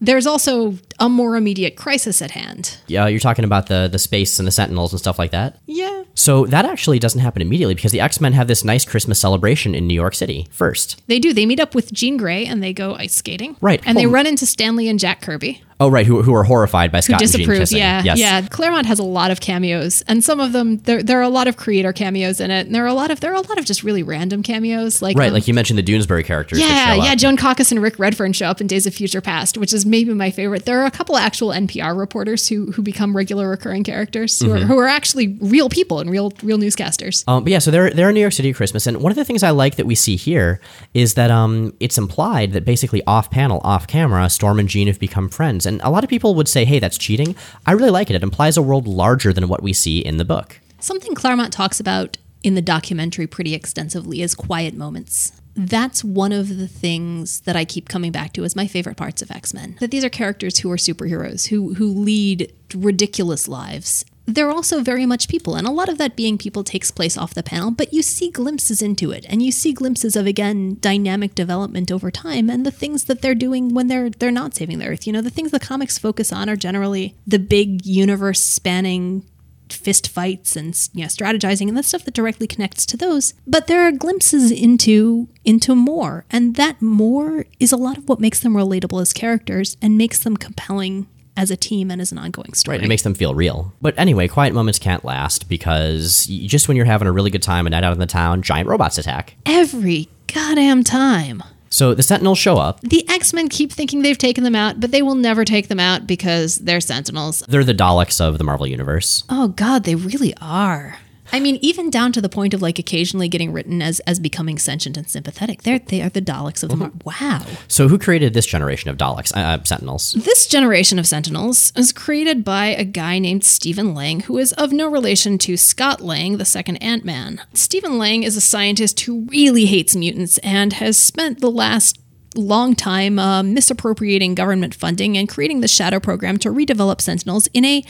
[0.00, 2.78] there's also a more immediate crisis at hand.
[2.86, 5.58] yeah, you're talking about the the space and the Sentinels and stuff like that.
[5.66, 6.04] Yeah.
[6.14, 9.74] So that actually doesn't happen immediately because the X Men have this nice Christmas celebration
[9.74, 11.02] in New York City first.
[11.08, 11.32] They do.
[11.32, 13.56] They meet up with Jean Grey and they go ice skating.
[13.60, 13.80] Right.
[13.84, 14.10] And they Oh.
[14.10, 15.62] run into Stan Lee and Jack Kirby.
[15.80, 17.70] Oh, right, who, who are horrified by who Scott and Jean disapprove.
[17.78, 18.18] Yeah, Yes.
[18.18, 18.42] yeah.
[18.48, 21.46] Claremont has a lot of cameos, and some of them there there are a lot
[21.46, 22.66] of creator cameos in it.
[22.66, 25.00] And there are a lot of there are a lot of just really random cameos,
[25.02, 26.58] like Right, um, like you mentioned the Doonesbury characters.
[26.58, 27.14] yeah, yeah.
[27.14, 30.12] Joan Caucus and Rick Redfern show up in Days of Future Past, which is maybe
[30.14, 30.64] my favorite.
[30.64, 34.58] There are a couple actual NPR reporters who who become regular recurring characters who, are,
[34.58, 37.22] who are actually real people and real real newscasters.
[37.28, 39.16] Um, but yeah, so they're they're in New York City at Christmas, and one of
[39.16, 40.60] the things I like that we see here
[40.92, 44.98] is that um, it's implied that basically off panel, off camera, Storm and Jean have
[44.98, 48.10] become friends, and a lot of people would say, "Hey, that's cheating." I really like
[48.10, 48.16] it.
[48.16, 50.58] It implies a world larger than what we see in the book.
[50.80, 55.32] Something Claremont talks about in the documentary pretty extensively is quiet moments.
[55.56, 59.22] That's one of the things that I keep coming back to as my favorite parts
[59.22, 59.76] of X-Men.
[59.80, 64.04] That these are characters who are superheroes, who who lead ridiculous lives.
[64.28, 67.32] They're also very much people, and a lot of that being people takes place off
[67.32, 71.34] the panel, but you see glimpses into it, and you see glimpses of again dynamic
[71.34, 74.86] development over time and the things that they're doing when they're they're not saving the
[74.86, 75.06] Earth.
[75.06, 79.24] You know, the things the comics focus on are generally the big universe spanning
[79.72, 83.66] fist fights and you know strategizing and the stuff that directly connects to those but
[83.66, 88.40] there are glimpses into into more and that more is a lot of what makes
[88.40, 91.06] them relatable as characters and makes them compelling
[91.38, 93.72] as a team and as an ongoing story Right, it makes them feel real.
[93.80, 97.66] But anyway, quiet moments can't last because just when you're having a really good time,
[97.66, 99.36] a night out in the town, giant robots attack.
[99.46, 102.80] every goddamn time So the Sentinels show up.
[102.82, 106.06] the x-men keep thinking they've taken them out but they will never take them out
[106.06, 109.24] because they're sentinels They're the Daleks of the Marvel universe.
[109.30, 110.98] oh god they really are
[111.32, 114.58] I mean, even down to the point of like occasionally getting written as as becoming
[114.58, 115.62] sentient and sympathetic.
[115.62, 117.44] They're they are the Daleks of the Mar- wow.
[117.68, 120.12] So who created this generation of Daleks, uh, uh, Sentinels?
[120.12, 124.72] This generation of Sentinels was created by a guy named Steven Lang, who is of
[124.72, 127.40] no relation to Scott Lang, the second Ant Man.
[127.54, 131.98] Steven Lang is a scientist who really hates mutants and has spent the last
[132.34, 137.64] long time uh, misappropriating government funding and creating the Shadow program to redevelop Sentinels in
[137.64, 137.84] a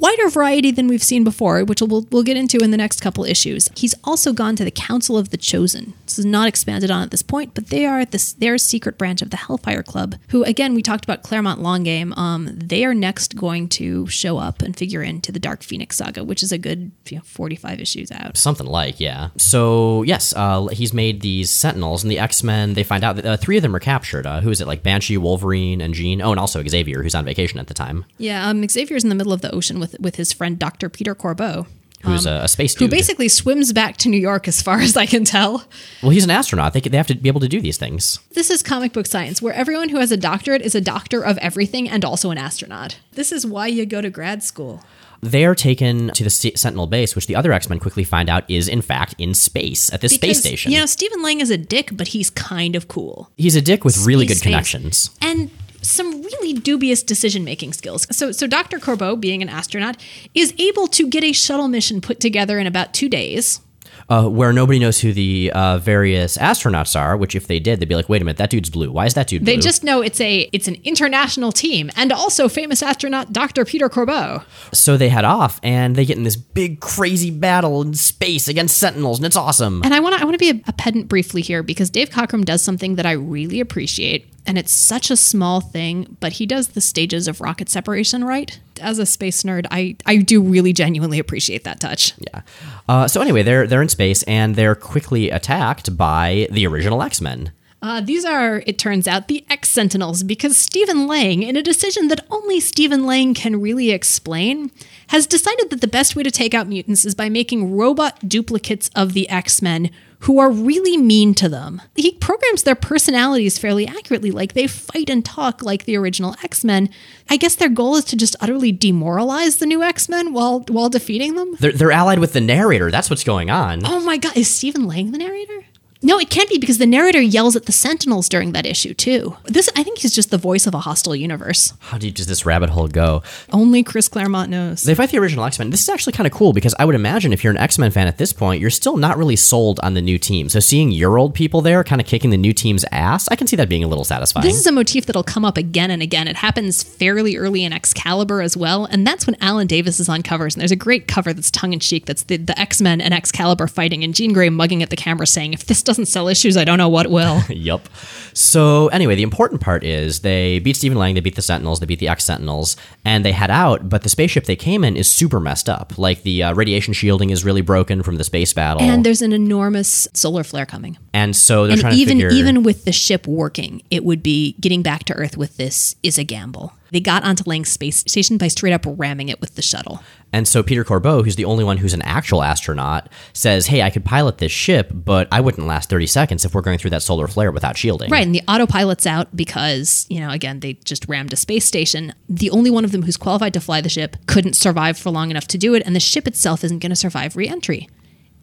[0.00, 3.24] wider variety than we've seen before, which we'll, we'll get into in the next couple
[3.24, 3.68] issues.
[3.76, 5.92] He's also gone to the Council of the Chosen.
[6.06, 9.22] This is not expanded on at this point, but they are this their secret branch
[9.22, 12.12] of the Hellfire Club, who again we talked about Claremont Long Game.
[12.14, 16.24] Um, they are next going to show up and figure into the Dark Phoenix saga,
[16.24, 18.36] which is a good you know, 45 issues out.
[18.36, 19.28] Something like, yeah.
[19.36, 23.26] So, yes, uh, he's made these Sentinels, and the X Men, they find out that
[23.26, 24.26] uh, three of them are captured.
[24.26, 24.66] Uh, who is it?
[24.66, 26.22] Like Banshee, Wolverine, and Jean.
[26.22, 29.14] Oh, and also Xavier, who's on vacation at the time, Yeah, um, Xavier's in the
[29.14, 30.88] middle of the ocean with with his friend Dr.
[30.88, 31.66] Peter Corbeau.
[32.02, 32.90] who's um, a, a space Who dude.
[32.90, 35.64] basically swims back to New York, as far as I can tell.
[36.02, 36.72] well, he's an astronaut.
[36.72, 38.18] They, they have to be able to do these things.
[38.32, 41.36] This is comic book science, where everyone who has a doctorate is a doctor of
[41.38, 42.98] everything and also an astronaut.
[43.12, 44.82] This is why you go to grad school.
[45.22, 48.48] They are taken to the Sentinel base, which the other X Men quickly find out
[48.50, 50.72] is, in fact, in space at this space station.
[50.72, 53.30] You know, Steven Lang is a dick, but he's kind of cool.
[53.36, 54.44] he's a dick with really good space.
[54.50, 55.10] connections.
[55.20, 55.50] And
[55.90, 58.06] some really dubious decision making skills.
[58.10, 58.78] So, so Dr.
[58.78, 59.96] Corbeau, being an astronaut,
[60.34, 63.60] is able to get a shuttle mission put together in about two days.
[64.08, 67.16] uh, where nobody knows who the uh, various astronauts are.
[67.16, 68.90] Which, if they did, they'd be like, "Wait a minute, that dude's blue.
[68.90, 72.10] Why is that dude blue?" They just know it's a it's an international team, and
[72.12, 73.64] also famous astronaut Dr.
[73.64, 74.42] Peter Corbeau.
[74.72, 78.78] so they head off, and they get in this big, crazy battle in space against
[78.78, 79.80] Sentinels, and it's awesome.
[79.84, 82.10] And I want to I want to be a, a pedant briefly here because Dave
[82.10, 86.46] Cockrum does something that I really appreciate, and it's such a small thing, but he
[86.46, 88.58] does the stages of rocket separation right.
[88.80, 92.14] As a space nerd, I I do really genuinely appreciate that touch.
[92.18, 92.42] Yeah.
[92.88, 97.20] Uh, so anyway, they're they're in space, and they're quickly attacked by the original X
[97.20, 97.52] Men.
[97.82, 102.08] Uh, these are, it turns out, the X Sentinels because Steven Lang, in a decision
[102.08, 104.70] that only Steven Lang can really explain,
[105.10, 108.88] has decided that the best way to take out mutants is by making robot duplicates
[108.94, 111.82] of the X Men who are really mean to them.
[111.96, 116.62] He programs their personalities fairly accurately, like they fight and talk like the original X
[116.62, 116.90] Men.
[117.28, 120.88] I guess their goal is to just utterly demoralize the new X Men while while
[120.88, 121.56] defeating them.
[121.58, 122.92] They're they're allied with the narrator.
[122.92, 123.84] That's what's going on.
[123.84, 125.59] Oh my god, is Steven Lang the narrator?
[126.02, 129.36] No, it can't be because the narrator yells at the Sentinels during that issue too.
[129.44, 131.74] This, I think, he's just the voice of a hostile universe.
[131.80, 133.22] How deep does this rabbit hole go?
[133.52, 134.82] Only Chris Claremont knows.
[134.82, 135.68] They fight the original X Men.
[135.68, 137.90] This is actually kind of cool because I would imagine if you're an X Men
[137.90, 140.48] fan at this point, you're still not really sold on the new team.
[140.48, 143.46] So seeing your old people there kind of kicking the new team's ass, I can
[143.46, 144.46] see that being a little satisfying.
[144.46, 146.28] This is a motif that'll come up again and again.
[146.28, 150.22] It happens fairly early in Excalibur as well, and that's when Alan Davis is on
[150.22, 150.54] covers.
[150.54, 152.06] And there's a great cover that's tongue in cheek.
[152.06, 155.26] That's the, the X Men and Excalibur fighting, and Jean Grey mugging at the camera,
[155.26, 157.88] saying, "If this doesn't sell issues, I don't know what will." yep.
[158.32, 161.86] So anyway, the important part is they beat Steven Lang, they beat the Sentinels, they
[161.86, 163.88] beat the X Sentinels, and they head out.
[163.88, 165.98] But the spaceship they came in is super messed up.
[165.98, 169.32] Like the uh, radiation shielding is really broken from the space battle, and there's an
[169.32, 170.96] enormous solar flare coming.
[171.12, 172.38] And so they're and trying even to figure.
[172.38, 176.18] even with the ship working, it would be getting back to Earth with this is
[176.18, 176.72] a gamble.
[176.92, 180.02] They got onto Lang's space station by straight up ramming it with the shuttle.
[180.32, 183.90] And so Peter Corbeau, who's the only one who's an actual astronaut, says, "Hey, I
[183.90, 187.02] could pilot this ship, but I wouldn't last 30 seconds if we're going through that
[187.02, 191.08] solar flare without shielding." Right, and the autopilot's out because, you know, again, they just
[191.08, 192.14] rammed a space station.
[192.28, 195.30] The only one of them who's qualified to fly the ship couldn't survive for long
[195.30, 197.88] enough to do it, and the ship itself isn't going to survive re-entry.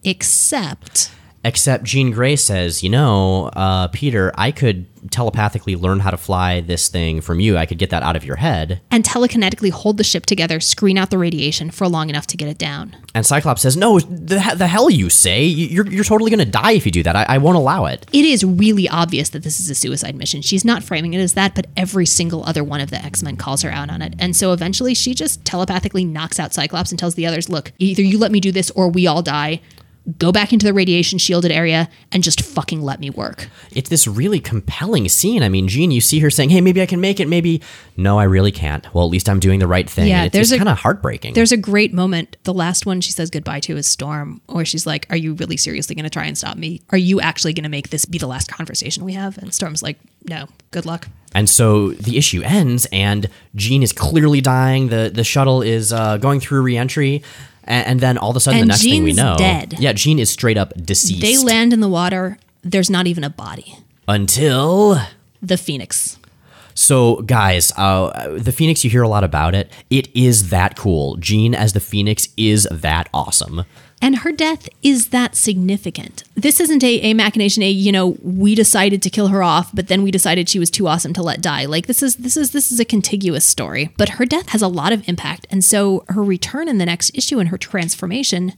[0.04, 1.10] Except
[1.48, 6.60] Except Jean Grey says, "You know, uh, Peter, I could telepathically learn how to fly
[6.60, 7.56] this thing from you.
[7.56, 10.98] I could get that out of your head." and telekinetically hold the ship together, screen
[10.98, 12.94] out the radiation for long enough to get it down.
[13.14, 15.44] And Cyclops says, "No, the, the hell you say?
[15.44, 17.16] You're you're totally going to die if you do that.
[17.16, 20.42] I, I won't allow it." it is really obvious that this is a suicide mission.
[20.42, 23.36] She's not framing it as that, but every single other one of the X Men
[23.38, 24.12] calls her out on it.
[24.18, 28.02] And so eventually she just telepathically knocks out Cyclops and tells the others, look, either
[28.02, 29.62] you let me do this or we all die.
[30.16, 33.48] Go back into the radiation shielded area and just fucking let me work.
[33.72, 35.42] It's this really compelling scene.
[35.42, 37.28] I mean, Jean, you see her saying, "Hey, maybe I can make it.
[37.28, 37.60] Maybe
[37.96, 38.86] no, I really can't.
[38.94, 40.68] Well, at least I'm doing the right thing." Yeah, and it's, there's it's a- kind
[40.70, 41.34] of heartbreaking.
[41.34, 42.36] There's a great moment.
[42.44, 45.56] The last one she says goodbye to is Storm, where she's like, Are you really
[45.58, 46.80] seriously going to try and stop me?
[46.90, 49.36] Are you actually going to make this be the last conversation we have?
[49.38, 51.08] And Storm's like, No, good luck.
[51.34, 54.88] And so the issue ends, and Jean is clearly dying.
[54.88, 57.22] the The shuttle is uh, going through reentry,
[57.68, 59.74] and, and then all of a sudden, And the next thing we know, dead.
[59.78, 61.20] yeah, Jean is straight up deceased.
[61.20, 62.38] They land in the water.
[62.64, 63.76] There's not even a body.
[64.08, 64.98] until.
[65.40, 66.18] The Phoenix.
[66.74, 69.70] So, guys, uh, the Phoenix, you hear a lot about it.
[69.90, 71.16] It is that cool.
[71.16, 73.64] Jean as the Phoenix is that awesome.
[74.00, 76.22] And her death is that significant.
[76.34, 79.88] This isn't a, a machination, a, you know, we decided to kill her off, but
[79.88, 81.64] then we decided she was too awesome to let die.
[81.64, 83.90] Like this is this is this is a contiguous story.
[83.96, 85.46] But her death has a lot of impact.
[85.50, 88.52] And so her return in the next issue and her transformation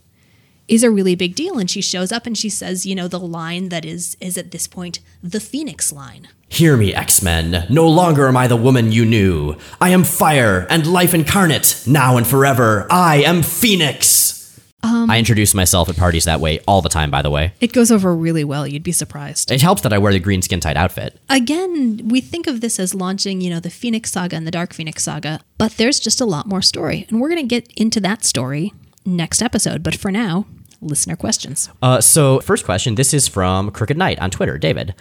[0.68, 1.58] is a really big deal.
[1.58, 4.50] And she shows up and she says, you know, the line that is is at
[4.50, 6.28] this point the Phoenix line.
[6.48, 7.66] Hear me, X Men.
[7.70, 9.56] No longer am I the woman you knew.
[9.80, 11.82] I am fire and life incarnate.
[11.86, 14.39] Now and forever, I am Phoenix.
[14.82, 17.52] I introduce myself at parties that way all the time, by the way.
[17.60, 18.66] It goes over really well.
[18.66, 19.50] You'd be surprised.
[19.50, 21.18] It helps that I wear the green skin tight outfit.
[21.28, 24.72] Again, we think of this as launching, you know, the Phoenix Saga and the Dark
[24.72, 27.06] Phoenix Saga, but there's just a lot more story.
[27.08, 28.72] And we're going to get into that story
[29.04, 29.82] next episode.
[29.82, 30.46] But for now,
[30.80, 31.68] listener questions.
[31.82, 34.58] Uh, so, first question this is from Crooked Knight on Twitter.
[34.58, 34.94] David,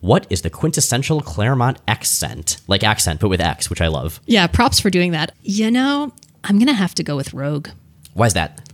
[0.00, 2.58] what is the quintessential Claremont accent?
[2.66, 4.20] Like accent, but with X, which I love.
[4.26, 5.32] Yeah, props for doing that.
[5.42, 6.12] You know,
[6.44, 7.68] I'm going to have to go with Rogue.
[8.14, 8.65] Why is that?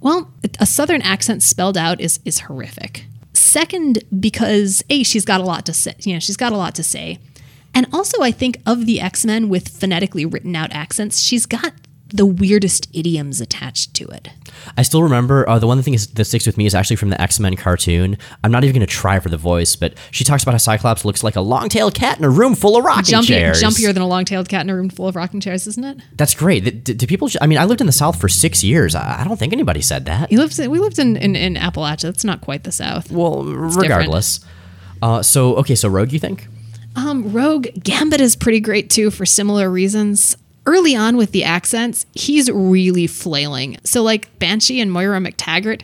[0.00, 0.30] Well,
[0.60, 3.06] a southern accent spelled out is is horrific.
[3.32, 5.94] Second, because A, she's got a lot to say.
[6.00, 7.18] You know, she's got a lot to say.
[7.74, 11.72] And also I think of the X-Men with phonetically written out accents, she's got
[12.08, 14.28] the weirdest idioms attached to it.
[14.76, 17.10] I still remember uh, the one thing is, that sticks with me is actually from
[17.10, 18.16] the X Men cartoon.
[18.44, 21.04] I'm not even going to try for the voice, but she talks about how Cyclops
[21.04, 23.62] looks like a long tailed cat in a room full of rocking Jumpier, chairs.
[23.62, 25.98] jumpier than a long-tailed cat in a room full of rocking chairs, isn't it?
[26.14, 26.84] That's great.
[26.84, 27.28] Do, do- people?
[27.40, 28.94] I mean, I lived in the South for six years.
[28.94, 30.30] I I don't think anybody said that.
[30.30, 30.58] He lives.
[30.58, 32.02] We lived in, in in Appalachia.
[32.02, 33.10] That's not quite the South.
[33.10, 34.40] Well, regardless.
[35.02, 36.48] Uh, so okay, so Rogue, you think?
[36.94, 40.36] Um, Rogue Gambit is pretty great too for similar reasons.
[40.66, 43.78] Early on with the accents, he's really flailing.
[43.84, 45.82] So like Banshee and Moira McTaggart,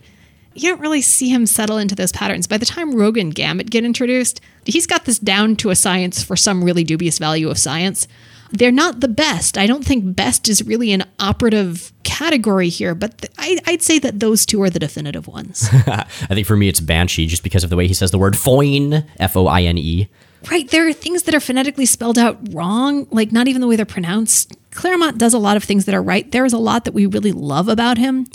[0.54, 2.46] you don't really see him settle into those patterns.
[2.46, 6.22] By the time Rogue and Gambit get introduced, he's got this down to a science
[6.22, 8.06] for some really dubious value of science.
[8.50, 9.56] They're not the best.
[9.56, 13.98] I don't think best is really an operative category here, but th- I, I'd say
[14.00, 15.68] that those two are the definitive ones.
[15.72, 18.36] I think for me it's Banshee, just because of the way he says the word
[18.36, 20.08] foine, F O I N E.
[20.50, 20.68] Right.
[20.68, 23.86] There are things that are phonetically spelled out wrong, like not even the way they're
[23.86, 24.56] pronounced.
[24.70, 26.30] Claremont does a lot of things that are right.
[26.30, 28.26] There is a lot that we really love about him.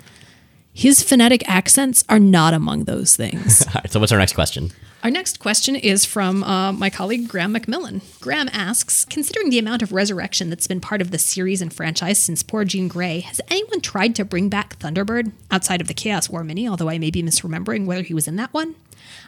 [0.77, 3.65] His phonetic accents are not among those things.
[3.67, 4.71] All right, so what's our next question?
[5.03, 8.01] Our next question is from uh, my colleague Graeme McMillan.
[8.21, 12.21] Graham asks Considering the amount of resurrection that's been part of the series and franchise
[12.21, 16.29] since poor Jean Grey, has anyone tried to bring back Thunderbird outside of the Chaos
[16.29, 16.67] War mini?
[16.67, 18.75] Although I may be misremembering whether he was in that one.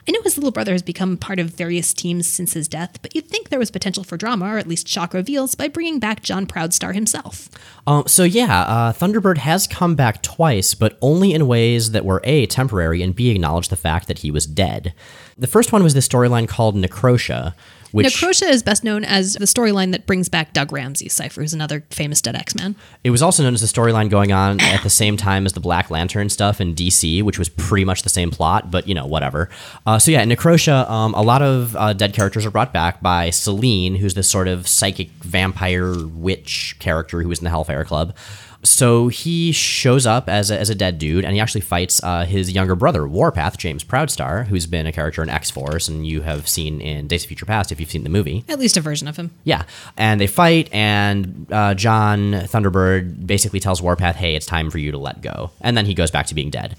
[0.08, 3.14] I know his little brother has become part of various teams since his death, but
[3.14, 6.22] you'd think there was potential for drama, or at least shock reveals, by bringing back
[6.22, 7.48] John Proudstar himself.
[7.86, 12.20] Um, so yeah, uh, Thunderbird has come back twice, but only in ways that were
[12.24, 14.94] a temporary and b acknowledged the fact that he was dead.
[15.36, 17.54] The first one was the storyline called Necrosha,
[17.92, 21.54] which Necrosha is best known as the storyline that brings back Doug Ramsey, Cypher, who's
[21.54, 22.76] another famous dead X Man.
[23.04, 25.60] it was also known as the storyline going on at the same time as the
[25.60, 29.06] Black Lantern stuff in DC, which was pretty much the same plot, but you know
[29.06, 29.48] whatever.
[29.86, 33.00] Uh, so yeah, in Necrosha, um, a lot of uh, dead characters are brought back
[33.00, 37.84] by Selene, who's this sort of psychic vampire witch character who was in the Hellfire
[37.84, 38.14] Club.
[38.62, 42.24] So he shows up as a, as a dead dude, and he actually fights uh,
[42.26, 46.20] his younger brother, Warpath, James Proudstar, who's been a character in X Force, and you
[46.22, 48.44] have seen in Days of Future Past if you've seen the movie.
[48.48, 49.30] At least a version of him.
[49.44, 49.64] Yeah,
[49.96, 54.92] and they fight, and uh, John Thunderbird basically tells Warpath, "Hey, it's time for you
[54.92, 56.76] to let go," and then he goes back to being dead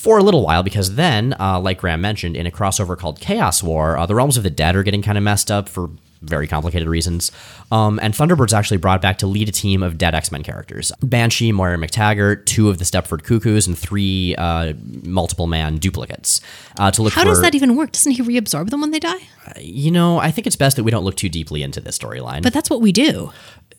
[0.00, 3.62] for a little while because then, uh, like Graeme mentioned, in a crossover called Chaos
[3.62, 5.90] War, uh, the realms of the dead are getting kind of messed up for
[6.22, 7.30] very complicated reasons.
[7.70, 10.90] Um, and Thunderbird's actually brought back to lead a team of dead X Men characters
[11.02, 14.72] Banshee, Moira McTaggart, two of the Stepford Cuckoos, and three uh,
[15.02, 16.40] multiple man duplicates
[16.78, 17.28] uh, to look How for.
[17.28, 17.92] does that even work?
[17.92, 19.20] Doesn't he reabsorb them when they die?
[19.58, 22.42] you know, I think it's best that we don't look too deeply into this storyline
[22.42, 23.32] But that's what we do.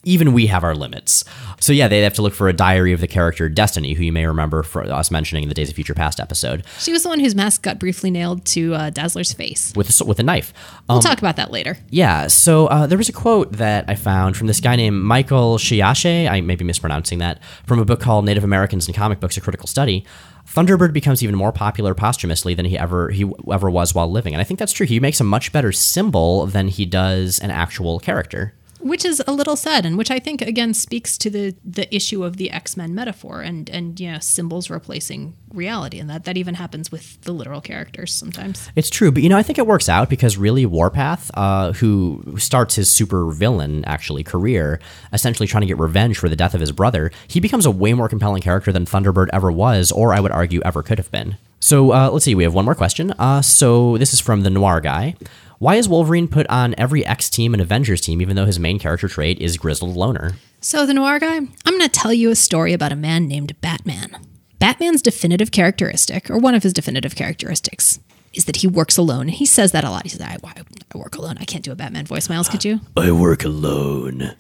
[0.04, 1.24] Even we have our limits.
[1.60, 4.12] So yeah, they have to look for a diary of the character Destiny, who you
[4.12, 7.10] may remember for us mentioning in the Days of Future Past episode, She was the
[7.10, 9.72] one whose mask got briefly nailed to uh, Dazzler's face.
[9.76, 10.54] with a, with a knife.
[10.90, 11.78] We'll Um, talk about that later.
[11.92, 15.58] yeah, so uh, there was a quote that I found from this guy named Michael
[15.58, 16.28] Sheyahshe.
[16.28, 19.42] I may be mispronouncing that from a book called Native Americans and Comic Books: A
[19.42, 20.04] Critical Study.
[20.48, 24.42] Thunderbird becomes even more popular posthumously than he ever he ever was while living, and
[24.42, 24.88] I think that's true.
[24.88, 28.56] He makes a much better symbol than he does an actual character.
[28.82, 32.24] Which is a little sad, and which I think again speaks to the the issue
[32.24, 36.38] of the X Men metaphor and and you know symbols replacing reality, and that that
[36.38, 38.70] even happens with the literal characters sometimes.
[38.76, 42.36] It's true, but you know, I think it works out because really Warpath, uh, who
[42.38, 44.80] starts his super villain actually career,
[45.14, 47.94] essentially trying to get revenge for the death of his brother, he becomes a way
[47.94, 51.38] more compelling character than Thunderbird ever was, or I would argue ever could have been.
[51.60, 53.12] So uh, let's see, we have one more question.
[53.20, 55.16] Uh, so this is from the Noir guy.
[55.62, 58.80] Why is Wolverine put on every X team and Avengers team, even though his main
[58.80, 60.38] character trait is grizzled loner?
[60.60, 63.62] So the noir guy, I'm going to tell you a story about a man named
[63.62, 64.26] Batman.
[64.58, 68.00] Batman's definitive characteristic, or one of his definitive characteristics,
[68.34, 69.28] is that he works alone.
[69.28, 70.02] And he says that a lot.
[70.02, 70.64] He says, I, I,
[70.96, 71.38] I work alone.
[71.40, 72.28] I can't do a Batman voice.
[72.28, 72.80] Miles, could you?
[72.98, 74.34] I work alone.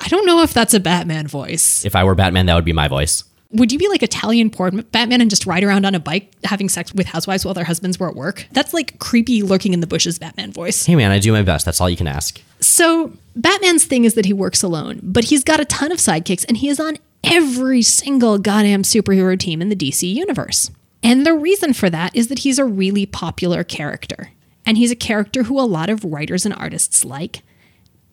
[0.00, 1.84] I don't know if that's a Batman voice.
[1.84, 3.22] If I were Batman, that would be my voice.
[3.52, 6.68] Would you be like Italian porn Batman and just ride around on a bike having
[6.68, 8.46] sex with housewives while their husbands were at work?
[8.52, 10.84] That's like creepy lurking in the bushes Batman voice.
[10.84, 11.64] Hey man, I do my best.
[11.64, 12.42] That's all you can ask.
[12.60, 16.44] So, Batman's thing is that he works alone, but he's got a ton of sidekicks
[16.46, 20.70] and he is on every single goddamn superhero team in the DC universe.
[21.02, 24.32] And the reason for that is that he's a really popular character.
[24.66, 27.42] And he's a character who a lot of writers and artists like.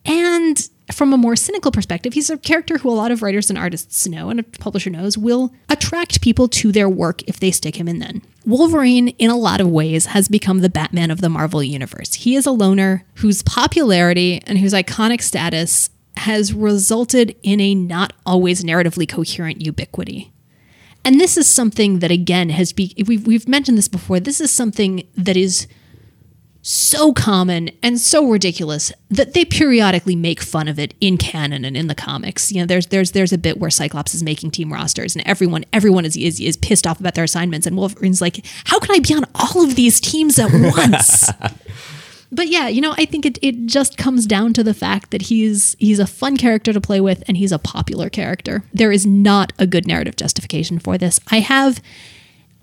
[0.06, 3.58] And from a more cynical perspective, he's a character who a lot of writers and
[3.58, 7.76] artists know and a publisher knows will attract people to their work if they stick
[7.76, 8.22] him in then.
[8.44, 12.14] Wolverine, in a lot of ways, has become the Batman of the Marvel Universe.
[12.14, 18.12] He is a loner whose popularity and whose iconic status has resulted in a not
[18.24, 20.32] always narratively coherent ubiquity.
[21.04, 24.18] And this is something that, again, has be we've, we've mentioned this before.
[24.18, 25.66] This is something that is
[26.66, 31.76] so common and so ridiculous that they periodically make fun of it in canon and
[31.76, 32.50] in the comics.
[32.50, 35.64] You know, there's there's there's a bit where Cyclops is making team rosters and everyone
[35.72, 38.98] everyone is is, is pissed off about their assignments and Wolverine's like, "How can I
[38.98, 41.30] be on all of these teams at once?"
[42.32, 45.22] but yeah, you know, I think it, it just comes down to the fact that
[45.22, 48.64] he's he's a fun character to play with and he's a popular character.
[48.74, 51.20] There is not a good narrative justification for this.
[51.30, 51.80] I have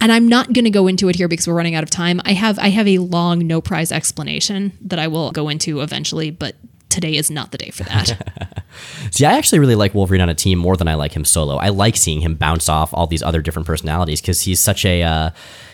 [0.04, 2.20] and I'm not going to go into it here because we're running out of time.
[2.26, 6.30] I have I have a long no prize explanation that I will go into eventually,
[6.30, 6.56] but
[6.90, 8.64] today is not the day for that.
[9.12, 11.56] See, I actually really like Wolverine on a team more than I like him solo.
[11.56, 15.04] I like seeing him bounce off all these other different personalities because he's such a
[15.04, 15.30] uh,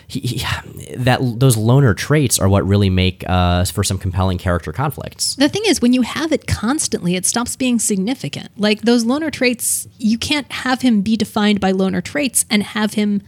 [0.06, 0.46] he, he,
[0.96, 5.34] that those loner traits are what really make uh, for some compelling character conflicts.
[5.34, 8.50] The thing is, when you have it constantly, it stops being significant.
[8.56, 12.94] Like those loner traits, you can't have him be defined by loner traits and have
[12.94, 13.22] him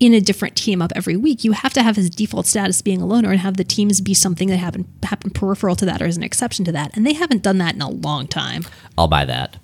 [0.00, 1.44] in a different team up every week.
[1.44, 4.14] You have to have his default status being a loner and have the teams be
[4.14, 6.96] something that happen happen peripheral to that or as an exception to that.
[6.96, 8.64] And they haven't done that in a long time.
[8.98, 9.56] I'll buy that.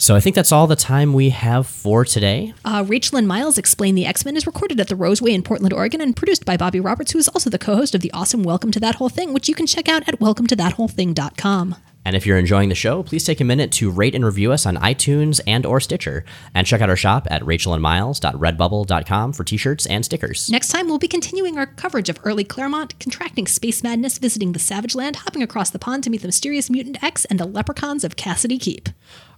[0.00, 2.54] So I think that's all the time we have for today.
[2.64, 5.72] Uh, Rachel and Miles Explain the X Men is recorded at the Roseway in Portland,
[5.72, 8.44] Oregon, and produced by Bobby Roberts, who is also the co host of the awesome
[8.44, 11.74] Welcome to That Whole Thing, which you can check out at welcometothatwholething.com.
[12.08, 14.64] And if you're enjoying the show, please take a minute to rate and review us
[14.64, 16.24] on iTunes and or Stitcher.
[16.54, 20.48] And check out our shop at rachelandmiles.redbubble.com for t-shirts and stickers.
[20.48, 24.58] Next time, we'll be continuing our coverage of early Claremont, contracting space madness, visiting the
[24.58, 28.04] Savage Land, hopping across the pond to meet the mysterious mutant X and the leprechauns
[28.04, 28.88] of Cassidy Keep.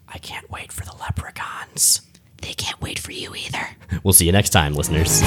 [0.07, 2.03] I can't wait for the leprechauns.
[2.41, 3.66] They can't wait for you either.
[4.05, 5.21] We'll see you next time, listeners.